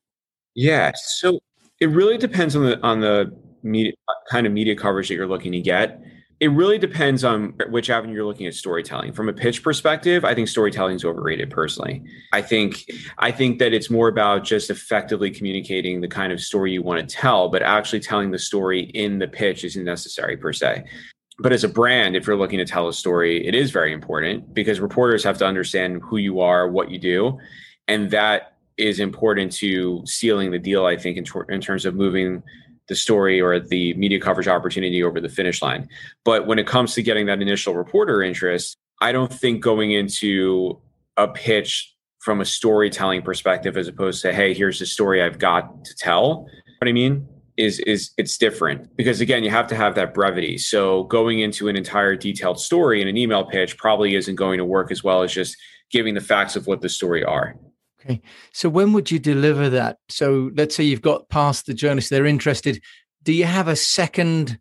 Yeah, 0.55 0.93
so 0.97 1.41
it 1.79 1.91
really 1.91 2.17
depends 2.17 2.57
on 2.57 2.65
the 2.65 2.81
on 2.81 3.01
the 3.01 3.37
media 3.63 3.93
kind 4.31 4.47
of 4.47 4.53
media 4.53 4.77
coverage 4.77 5.09
that 5.09 5.15
you're 5.15 5.27
looking 5.27 5.53
to 5.53 5.61
get. 5.61 6.01
It 6.41 6.53
really 6.53 6.79
depends 6.79 7.25
on 7.25 7.55
which 7.69 7.91
avenue 7.91 8.15
you're 8.15 8.25
looking 8.25 8.47
at 8.47 8.55
storytelling. 8.55 9.13
From 9.13 9.29
a 9.29 9.33
pitch 9.33 9.65
perspective, 9.65 10.25
I 10.25 10.37
think 10.37 10.47
storytelling 10.47 10.95
is 10.95 11.05
overrated 11.05 11.51
personally. 11.51 12.05
I 12.33 12.43
think 12.43 12.85
I 13.19 13.33
think 13.33 13.59
that 13.59 13.73
it's 13.73 13.91
more 13.91 14.07
about 14.07 14.45
just 14.45 14.71
effectively 14.71 15.33
communicating 15.33 16.01
the 16.01 16.07
kind 16.07 16.33
of 16.33 16.41
story 16.41 16.73
you 16.73 16.83
want 16.83 17.01
to 17.01 17.17
tell, 17.17 17.49
but 17.49 17.63
actually 17.63 18.01
telling 18.01 18.31
the 18.31 18.39
story 18.39 18.83
in 18.95 19.19
the 19.19 19.27
pitch 19.27 19.65
isn't 19.65 19.85
necessary 19.85 20.37
per 20.37 20.53
se. 20.53 20.85
But 21.41 21.53
as 21.53 21.65
a 21.65 21.69
brand, 21.69 22.15
if 22.15 22.27
you're 22.27 22.37
looking 22.37 22.59
to 22.59 22.65
tell 22.65 22.89
a 22.89 22.93
story, 22.93 23.45
it 23.47 23.55
is 23.55 23.71
very 23.71 23.93
important 23.93 24.55
because 24.55 24.81
reporters 24.81 25.25
have 25.25 25.39
to 25.39 25.47
understand 25.47 26.03
who 26.03 26.19
you 26.19 26.41
are, 26.41 26.69
what 26.69 26.91
you 26.91 26.99
do, 26.99 27.39
and 27.89 28.11
that 28.13 28.59
is 28.77 29.01
important 29.01 29.51
to 29.53 30.03
sealing 30.05 30.53
the 30.53 30.59
deal. 30.59 30.87
I 30.87 30.97
think 30.97 31.17
in, 31.17 31.25
in 31.49 31.61
terms 31.61 31.85
of 31.85 31.97
moving 31.97 32.43
the 32.89 32.95
story 32.95 33.41
or 33.41 33.61
the 33.61 33.95
media 33.95 34.21
coverage 34.21 34.49
opportunity 34.49 35.03
over 35.03 35.21
the 35.21 35.29
finish 35.29 35.63
line. 35.63 35.89
But 36.25 36.47
when 36.47 36.59
it 36.59 36.67
comes 36.67 36.95
to 36.95 37.03
getting 37.03 37.27
that 37.27 37.41
initial 37.41 37.75
reporter 37.75 38.23
interest, 38.23 38.77
I 39.01 39.13
don't 39.13 39.33
think 39.33 39.63
going 39.63 39.93
into 39.93 40.81
a 41.17 41.29
pitch 41.29 41.95
from 42.21 42.41
a 42.41 42.45
storytelling 42.45 43.23
perspective 43.23 43.77
as 43.77 43.89
opposed 43.89 44.23
to 44.23 44.33
hey 44.33 44.53
here's 44.53 44.79
the 44.79 44.87
story 44.87 45.23
I've 45.23 45.39
got 45.39 45.85
to 45.85 45.95
tell. 45.95 46.49
What 46.79 46.89
I 46.89 46.93
mean 46.93 47.27
is 47.57 47.81
is 47.81 48.11
it's 48.17 48.39
different 48.39 48.97
because 48.97 49.21
again 49.21 49.43
you 49.45 49.51
have 49.51 49.67
to 49.69 49.75
have 49.75 49.95
that 49.97 50.15
brevity. 50.15 50.59
So 50.59 51.05
going 51.05 51.41
into 51.41 51.69
an 51.69 51.77
entire 51.77 52.17
detailed 52.17 52.61
story 52.61 53.03
in 53.03 53.09
an 53.09 53.17
email 53.17 53.45
pitch 53.45 53.77
probably 53.77 54.15
isn't 54.15 54.37
going 54.37 54.59
to 54.59 54.65
work 54.65 54.91
as 54.91 55.05
well 55.05 55.23
as 55.23 55.33
just 55.33 55.57
giving 55.91 56.15
the 56.15 56.21
facts 56.21 56.57
of 56.57 56.67
what 56.67 56.81
the 56.81 56.89
story 56.89 57.25
are. 57.25 57.57
Okay. 58.01 58.21
So 58.53 58.69
when 58.69 58.93
would 58.93 59.11
you 59.11 59.19
deliver 59.19 59.69
that? 59.71 59.99
So 60.09 60.51
let's 60.55 60.75
say 60.75 60.85
you've 60.85 61.03
got 61.03 61.29
past 61.29 61.67
the 61.67 61.75
journalists, 61.75 62.11
they're 62.11 62.27
interested. 62.27 62.81
Do 63.25 63.33
you 63.33 63.45
have 63.45 63.69
a 63.69 63.77
second 63.77 64.59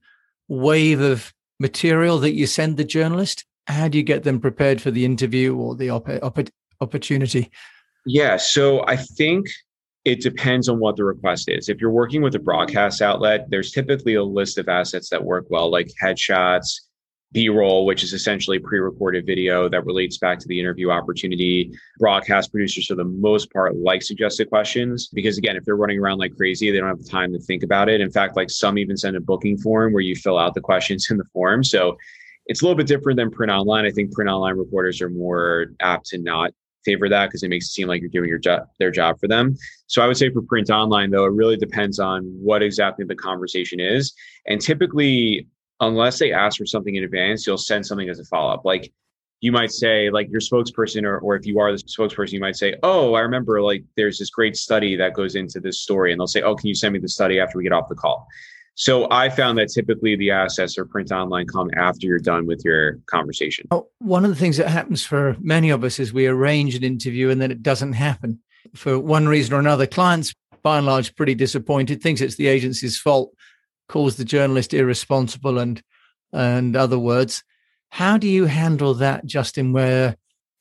wave 0.47 1.01
of 1.01 1.33
material 1.59 2.17
that 2.19 2.33
you 2.33 2.47
send 2.47 2.77
the 2.77 2.83
journalist? 2.83 3.45
How 3.67 3.87
do 3.87 3.97
you 3.97 4.03
get 4.03 4.23
them 4.23 4.39
prepared 4.39 4.81
for 4.81 4.91
the 4.91 5.05
interview 5.05 5.55
or 5.55 5.75
the 5.75 5.89
op- 5.89 6.09
op- 6.23 6.49
opportunity? 6.81 7.51
Yeah. 8.05 8.37
So 8.37 8.85
I 8.87 8.95
think 8.95 9.47
it 10.05 10.21
depends 10.21 10.69
on 10.69 10.79
what 10.79 10.95
the 10.95 11.03
request 11.03 11.49
is. 11.49 11.67
If 11.67 11.81
you're 11.81 11.91
working 11.91 12.21
with 12.21 12.33
a 12.33 12.39
broadcast 12.39 13.01
outlet, 13.01 13.49
there's 13.49 13.71
typically 13.71 14.13
a 14.13 14.23
list 14.23 14.57
of 14.57 14.69
assets 14.69 15.09
that 15.09 15.23
work 15.23 15.45
well, 15.49 15.69
like 15.69 15.89
headshots, 16.01 16.79
B-roll, 17.33 17.85
which 17.85 18.03
is 18.03 18.13
essentially 18.13 18.57
pre-recorded 18.57 19.25
video 19.25 19.67
that 19.69 19.85
relates 19.85 20.17
back 20.17 20.39
to 20.39 20.47
the 20.47 20.59
interview 20.59 20.89
opportunity. 20.89 21.71
Broadcast 21.99 22.51
producers, 22.51 22.87
for 22.87 22.95
the 22.95 23.03
most 23.03 23.51
part, 23.51 23.75
like 23.75 24.01
suggested 24.01 24.49
questions 24.49 25.09
because, 25.13 25.37
again, 25.37 25.57
if 25.57 25.65
they're 25.65 25.75
running 25.75 25.99
around 25.99 26.19
like 26.19 26.35
crazy, 26.35 26.71
they 26.71 26.79
don't 26.79 26.87
have 26.87 27.05
time 27.05 27.33
to 27.33 27.39
think 27.39 27.63
about 27.63 27.89
it. 27.89 27.99
In 27.99 28.11
fact, 28.11 28.37
like 28.37 28.49
some 28.49 28.77
even 28.77 28.95
send 28.95 29.17
a 29.17 29.21
booking 29.21 29.57
form 29.57 29.93
where 29.93 30.01
you 30.01 30.15
fill 30.15 30.37
out 30.37 30.53
the 30.53 30.61
questions 30.61 31.07
in 31.11 31.17
the 31.17 31.25
form. 31.33 31.63
So 31.63 31.97
it's 32.45 32.61
a 32.61 32.65
little 32.65 32.77
bit 32.77 32.87
different 32.87 33.17
than 33.17 33.29
print 33.29 33.51
online. 33.51 33.85
I 33.85 33.91
think 33.91 34.13
print 34.13 34.29
online 34.29 34.55
reporters 34.55 35.01
are 35.01 35.09
more 35.09 35.73
apt 35.81 36.05
to 36.07 36.17
not 36.17 36.51
favor 36.85 37.09
that 37.09 37.25
because 37.25 37.43
it 37.43 37.49
makes 37.49 37.65
it 37.65 37.71
seem 37.71 37.87
like 37.89 37.99
you're 37.99 38.09
doing 38.09 38.29
your 38.29 38.37
job, 38.37 38.61
their 38.79 38.91
job 38.91 39.19
for 39.19 39.27
them. 39.27 39.55
So 39.87 40.01
I 40.01 40.07
would 40.07 40.15
say 40.15 40.29
for 40.29 40.41
print 40.41 40.69
online, 40.69 41.11
though, 41.11 41.25
it 41.25 41.33
really 41.33 41.57
depends 41.57 41.99
on 41.99 42.23
what 42.41 42.63
exactly 42.63 43.03
the 43.03 43.15
conversation 43.15 43.81
is. 43.81 44.13
And 44.47 44.61
typically, 44.61 45.47
unless 45.79 46.19
they 46.19 46.31
ask 46.31 46.57
for 46.57 46.65
something 46.65 46.95
in 46.95 47.03
advance, 47.03 47.45
you'll 47.45 47.57
send 47.57 47.85
something 47.85 48.09
as 48.09 48.19
a 48.19 48.25
follow 48.25 48.53
up. 48.53 48.65
Like 48.65 48.91
you 49.39 49.51
might 49.51 49.71
say, 49.71 50.09
like 50.09 50.29
your 50.29 50.41
spokesperson, 50.41 51.03
or, 51.03 51.19
or 51.19 51.35
if 51.35 51.45
you 51.45 51.59
are 51.59 51.71
the 51.71 51.77
spokesperson, 51.77 52.33
you 52.33 52.39
might 52.39 52.55
say, 52.55 52.75
Oh, 52.83 53.13
I 53.13 53.21
remember 53.21 53.61
like 53.61 53.83
there's 53.95 54.17
this 54.17 54.29
great 54.29 54.55
study 54.55 54.95
that 54.95 55.13
goes 55.13 55.35
into 55.35 55.59
this 55.59 55.79
story. 55.79 56.11
And 56.11 56.19
they'll 56.19 56.27
say, 56.27 56.41
Oh, 56.41 56.55
can 56.55 56.67
you 56.67 56.75
send 56.75 56.93
me 56.93 56.99
the 56.99 57.09
study 57.09 57.39
after 57.39 57.57
we 57.57 57.63
get 57.63 57.73
off 57.73 57.89
the 57.89 57.95
call? 57.95 58.27
So 58.79 59.07
I 59.09 59.29
found 59.29 59.57
that 59.57 59.69
typically 59.69 60.15
the 60.15 60.29
assets 60.29 60.77
or 60.77 60.85
print 60.85 61.11
online 61.11 61.47
come 61.47 61.71
after 61.75 62.05
you're 62.05 62.19
done 62.19 62.45
with 62.45 62.61
your 62.63 62.99
conversation. 63.07 63.67
Oh, 63.71 63.87
one 63.97 64.23
of 64.23 64.29
the 64.29 64.35
things 64.35 64.57
that 64.57 64.67
happens 64.67 65.03
for 65.03 65.35
many 65.39 65.71
of 65.71 65.83
us 65.83 65.97
is 65.97 66.13
we 66.13 66.27
arrange 66.27 66.75
an 66.75 66.83
interview 66.83 67.31
and 67.31 67.41
then 67.41 67.49
it 67.49 67.63
doesn't 67.63 67.93
happen 67.93 68.39
for 68.75 68.99
one 68.99 69.27
reason 69.27 69.55
or 69.55 69.59
another. 69.59 69.87
Clients, 69.87 70.31
by 70.61 70.77
and 70.77 70.85
large, 70.85 71.15
pretty 71.15 71.33
disappointed, 71.33 72.03
thinks 72.03 72.21
it's 72.21 72.35
the 72.35 72.45
agency's 72.45 72.99
fault 72.99 73.33
calls 73.87 74.17
the 74.17 74.25
journalist 74.25 74.73
irresponsible 74.73 75.59
and 75.59 75.81
and 76.33 76.75
other 76.75 76.99
words. 76.99 77.43
How 77.89 78.17
do 78.17 78.27
you 78.27 78.45
handle 78.45 78.93
that, 78.95 79.25
Justin, 79.25 79.71
where 79.71 80.17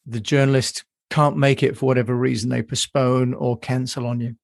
the 0.06 0.20
journalist 0.20 0.84
can't 1.10 1.36
make 1.36 1.62
it 1.62 1.76
for 1.76 1.86
whatever 1.86 2.14
reason 2.14 2.50
they 2.50 2.62
postpone 2.62 3.34
or 3.34 3.58
cancel 3.58 4.06
on 4.06 4.20
you? 4.20 4.36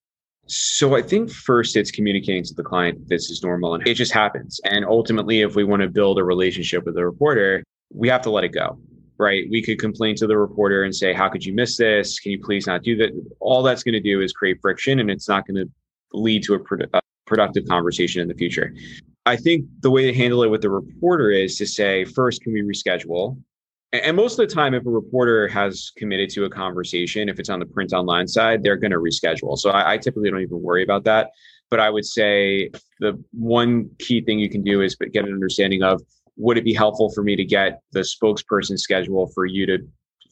So 0.46 0.96
I 0.96 1.02
think 1.02 1.30
first 1.30 1.76
it's 1.76 1.90
communicating 1.90 2.44
to 2.44 2.54
the 2.54 2.64
client 2.64 3.08
this 3.08 3.30
is 3.30 3.42
normal 3.42 3.74
and 3.74 3.86
it 3.86 3.94
just 3.94 4.12
happens. 4.12 4.60
And 4.64 4.84
ultimately, 4.84 5.40
if 5.40 5.54
we 5.54 5.64
want 5.64 5.82
to 5.82 5.88
build 5.88 6.18
a 6.18 6.24
relationship 6.24 6.84
with 6.84 6.96
the 6.96 7.04
reporter, 7.04 7.62
we 7.94 8.08
have 8.08 8.22
to 8.22 8.30
let 8.30 8.44
it 8.44 8.50
go. 8.50 8.78
Right. 9.18 9.44
We 9.50 9.62
could 9.62 9.78
complain 9.78 10.16
to 10.16 10.26
the 10.26 10.36
reporter 10.36 10.82
and 10.82 10.94
say, 10.94 11.12
How 11.12 11.28
could 11.28 11.44
you 11.44 11.54
miss 11.54 11.76
this? 11.76 12.18
Can 12.18 12.32
you 12.32 12.40
please 12.40 12.66
not 12.66 12.82
do 12.82 12.96
that? 12.96 13.10
All 13.38 13.62
that's 13.62 13.84
going 13.84 13.92
to 13.92 14.00
do 14.00 14.20
is 14.20 14.32
create 14.32 14.58
friction 14.60 14.98
and 14.98 15.10
it's 15.10 15.28
not 15.28 15.46
going 15.46 15.64
to 15.64 15.70
lead 16.12 16.42
to 16.44 16.54
a, 16.54 17.00
productive 17.32 17.66
conversation 17.66 18.20
in 18.20 18.28
the 18.28 18.34
future. 18.34 18.74
I 19.24 19.36
think 19.36 19.64
the 19.80 19.90
way 19.90 20.04
to 20.04 20.12
handle 20.12 20.42
it 20.42 20.50
with 20.50 20.60
the 20.60 20.68
reporter 20.68 21.30
is 21.30 21.56
to 21.56 21.66
say, 21.66 22.04
first, 22.04 22.42
can 22.42 22.52
we 22.52 22.60
reschedule? 22.60 23.40
And 23.94 24.14
most 24.16 24.38
of 24.38 24.46
the 24.46 24.54
time, 24.54 24.74
if 24.74 24.84
a 24.84 24.90
reporter 24.90 25.48
has 25.48 25.92
committed 25.96 26.28
to 26.30 26.44
a 26.44 26.50
conversation, 26.50 27.30
if 27.30 27.38
it's 27.38 27.48
on 27.48 27.58
the 27.58 27.64
print 27.64 27.94
online 27.94 28.28
side, 28.28 28.62
they're 28.62 28.76
going 28.76 28.90
to 28.90 28.98
reschedule. 28.98 29.56
So 29.56 29.70
I, 29.70 29.92
I, 29.92 29.98
typically 29.98 30.30
don't 30.30 30.40
even 30.40 30.60
worry 30.60 30.82
about 30.82 31.04
that. 31.04 31.30
But 31.70 31.80
I 31.80 31.88
would 31.88 32.04
say 32.04 32.70
the 33.00 33.22
one 33.32 33.88
key 33.98 34.20
thing 34.20 34.38
you 34.38 34.50
can 34.50 34.62
do 34.62 34.82
is 34.82 34.94
get 34.94 35.24
an 35.24 35.32
understanding 35.32 35.82
of 35.82 36.02
would 36.36 36.58
it 36.58 36.64
be 36.64 36.74
helpful 36.74 37.10
for 37.14 37.22
me 37.22 37.34
to 37.36 37.44
get 37.44 37.80
the 37.92 38.00
spokesperson 38.00 38.78
schedule 38.78 39.30
for 39.34 39.46
you 39.46 39.64
to 39.66 39.78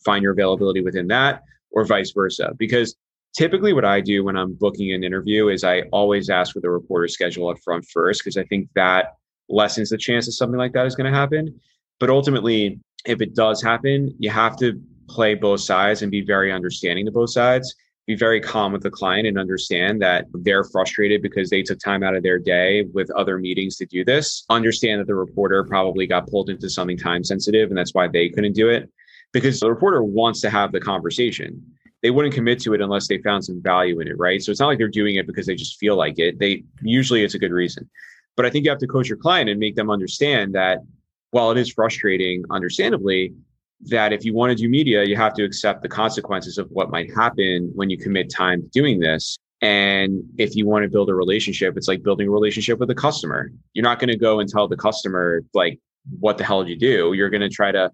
find 0.04 0.22
your 0.22 0.32
availability 0.32 0.82
within 0.82 1.06
that 1.08 1.42
or 1.70 1.86
vice 1.86 2.12
versa? 2.12 2.52
Because 2.58 2.94
typically 3.36 3.72
what 3.72 3.84
I 3.84 4.00
do 4.00 4.24
when 4.24 4.36
I'm 4.36 4.54
booking 4.54 4.92
an 4.92 5.04
interview 5.04 5.48
is 5.48 5.64
I 5.64 5.82
always 5.92 6.30
ask 6.30 6.52
for 6.52 6.60
the 6.60 6.70
reporter's 6.70 7.14
schedule 7.14 7.48
up 7.48 7.58
front 7.62 7.84
first 7.92 8.22
because 8.22 8.36
I 8.36 8.44
think 8.44 8.68
that 8.74 9.14
lessens 9.48 9.90
the 9.90 9.98
chance 9.98 10.26
that 10.26 10.32
something 10.32 10.58
like 10.58 10.72
that 10.72 10.86
is 10.86 10.94
going 10.94 11.10
to 11.10 11.18
happen. 11.18 11.60
But 11.98 12.10
ultimately, 12.10 12.80
if 13.04 13.20
it 13.20 13.34
does 13.34 13.62
happen, 13.62 14.14
you 14.18 14.30
have 14.30 14.56
to 14.58 14.80
play 15.08 15.34
both 15.34 15.60
sides 15.60 16.02
and 16.02 16.10
be 16.10 16.22
very 16.22 16.52
understanding 16.52 17.04
to 17.06 17.12
both 17.12 17.30
sides. 17.30 17.74
Be 18.06 18.14
very 18.14 18.40
calm 18.40 18.72
with 18.72 18.82
the 18.82 18.90
client 18.90 19.26
and 19.26 19.38
understand 19.38 20.00
that 20.02 20.26
they're 20.32 20.64
frustrated 20.64 21.22
because 21.22 21.50
they 21.50 21.62
took 21.62 21.78
time 21.78 22.02
out 22.02 22.16
of 22.16 22.22
their 22.22 22.38
day 22.38 22.84
with 22.94 23.10
other 23.12 23.38
meetings 23.38 23.76
to 23.76 23.86
do 23.86 24.04
this. 24.04 24.44
Understand 24.50 25.00
that 25.00 25.06
the 25.06 25.14
reporter 25.14 25.64
probably 25.64 26.06
got 26.06 26.26
pulled 26.28 26.50
into 26.50 26.68
something 26.68 26.96
time 26.96 27.22
sensitive 27.22 27.68
and 27.68 27.78
that's 27.78 27.94
why 27.94 28.08
they 28.08 28.28
couldn't 28.28 28.54
do 28.54 28.68
it 28.68 28.90
because 29.32 29.60
the 29.60 29.70
reporter 29.70 30.02
wants 30.02 30.40
to 30.40 30.50
have 30.50 30.72
the 30.72 30.80
conversation 30.80 31.62
they 32.02 32.10
wouldn't 32.10 32.34
commit 32.34 32.60
to 32.60 32.74
it 32.74 32.80
unless 32.80 33.08
they 33.08 33.18
found 33.18 33.44
some 33.44 33.62
value 33.62 34.00
in 34.00 34.08
it, 34.08 34.18
right? 34.18 34.42
So 34.42 34.50
it's 34.50 34.60
not 34.60 34.68
like 34.68 34.78
they're 34.78 34.88
doing 34.88 35.16
it 35.16 35.26
because 35.26 35.46
they 35.46 35.54
just 35.54 35.78
feel 35.78 35.96
like 35.96 36.18
it. 36.18 36.38
They 36.38 36.64
usually 36.80 37.22
it's 37.22 37.34
a 37.34 37.38
good 37.38 37.52
reason. 37.52 37.88
But 38.36 38.46
I 38.46 38.50
think 38.50 38.64
you 38.64 38.70
have 38.70 38.80
to 38.80 38.86
coach 38.86 39.08
your 39.08 39.18
client 39.18 39.50
and 39.50 39.60
make 39.60 39.76
them 39.76 39.90
understand 39.90 40.54
that 40.54 40.78
while 41.30 41.50
it 41.50 41.58
is 41.58 41.72
frustrating, 41.72 42.44
understandably, 42.50 43.34
that 43.82 44.12
if 44.12 44.24
you 44.24 44.34
want 44.34 44.50
to 44.50 44.56
do 44.56 44.68
media, 44.68 45.04
you 45.04 45.16
have 45.16 45.34
to 45.34 45.44
accept 45.44 45.82
the 45.82 45.88
consequences 45.88 46.58
of 46.58 46.68
what 46.70 46.90
might 46.90 47.14
happen 47.14 47.70
when 47.74 47.90
you 47.90 47.98
commit 47.98 48.30
time 48.30 48.62
to 48.62 48.68
doing 48.68 48.98
this. 49.00 49.36
And 49.62 50.22
if 50.38 50.56
you 50.56 50.66
want 50.66 50.84
to 50.84 50.88
build 50.88 51.10
a 51.10 51.14
relationship, 51.14 51.76
it's 51.76 51.88
like 51.88 52.02
building 52.02 52.28
a 52.28 52.30
relationship 52.30 52.78
with 52.78 52.90
a 52.90 52.94
customer. 52.94 53.50
You're 53.74 53.82
not 53.82 53.98
going 53.98 54.08
to 54.08 54.16
go 54.16 54.40
and 54.40 54.48
tell 54.48 54.68
the 54.68 54.76
customer, 54.76 55.42
like, 55.52 55.78
what 56.18 56.38
the 56.38 56.44
hell 56.44 56.64
did 56.64 56.70
you 56.70 56.78
do? 56.78 57.12
You're 57.12 57.28
going 57.28 57.42
to 57.42 57.50
try 57.50 57.70
to 57.72 57.90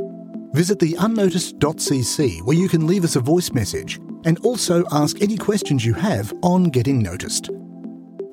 Visit 0.52 0.80
the 0.80 0.96
unnoticed.cc 1.00 2.42
where 2.44 2.58
you 2.58 2.68
can 2.68 2.86
leave 2.86 3.04
us 3.04 3.16
a 3.16 3.20
voice 3.20 3.52
message 3.52 4.00
and 4.26 4.40
also 4.40 4.84
ask 4.92 5.22
any 5.22 5.38
questions 5.38 5.86
you 5.86 5.94
have 5.94 6.34
on 6.44 6.66
getting 6.66 7.02
noticed. 7.02 7.50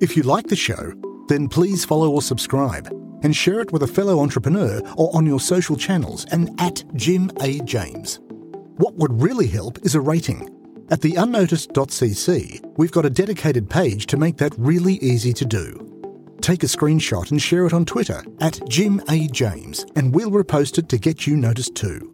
If 0.00 0.16
you 0.16 0.22
like 0.22 0.48
the 0.48 0.56
show, 0.56 0.92
then 1.28 1.48
please 1.48 1.84
follow 1.84 2.10
or 2.10 2.20
subscribe 2.20 2.90
and 3.24 3.34
share 3.34 3.58
it 3.58 3.72
with 3.72 3.82
a 3.82 3.88
fellow 3.88 4.20
entrepreneur 4.20 4.80
or 4.96 5.10
on 5.16 5.26
your 5.26 5.40
social 5.40 5.76
channels 5.76 6.26
and 6.26 6.50
at 6.60 6.84
Jim 6.94 7.32
A. 7.40 7.58
James. 7.60 8.20
What 8.76 8.94
would 8.94 9.20
really 9.20 9.48
help 9.48 9.78
is 9.84 9.96
a 9.96 10.00
rating. 10.00 10.50
At 10.90 11.00
the 11.00 11.16
unnoticed.cc, 11.16 12.76
we've 12.76 12.92
got 12.92 13.06
a 13.06 13.10
dedicated 13.10 13.68
page 13.68 14.06
to 14.06 14.16
make 14.16 14.36
that 14.36 14.54
really 14.58 14.94
easy 14.94 15.32
to 15.32 15.44
do. 15.44 15.80
Take 16.40 16.62
a 16.62 16.66
screenshot 16.66 17.30
and 17.30 17.40
share 17.40 17.66
it 17.66 17.72
on 17.72 17.86
Twitter 17.86 18.22
at 18.40 18.60
Jim 18.68 19.00
A. 19.08 19.26
James, 19.28 19.86
and 19.96 20.14
we'll 20.14 20.30
repost 20.30 20.76
it 20.76 20.90
to 20.90 20.98
get 20.98 21.26
you 21.26 21.36
noticed 21.36 21.74
too. 21.74 22.12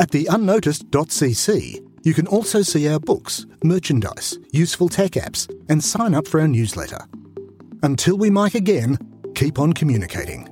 At 0.00 0.10
the 0.10 0.26
unnoticed.cc, 0.26 1.86
you 2.02 2.14
can 2.14 2.26
also 2.26 2.62
see 2.62 2.88
our 2.88 2.98
books, 2.98 3.46
merchandise, 3.62 4.38
useful 4.50 4.88
tech 4.88 5.12
apps, 5.12 5.48
and 5.68 5.84
sign 5.84 6.14
up 6.14 6.26
for 6.26 6.40
our 6.40 6.48
newsletter. 6.48 7.06
Until 7.82 8.16
we 8.16 8.30
mic 8.30 8.54
again, 8.54 8.98
keep 9.40 9.58
on 9.58 9.72
communicating. 9.72 10.49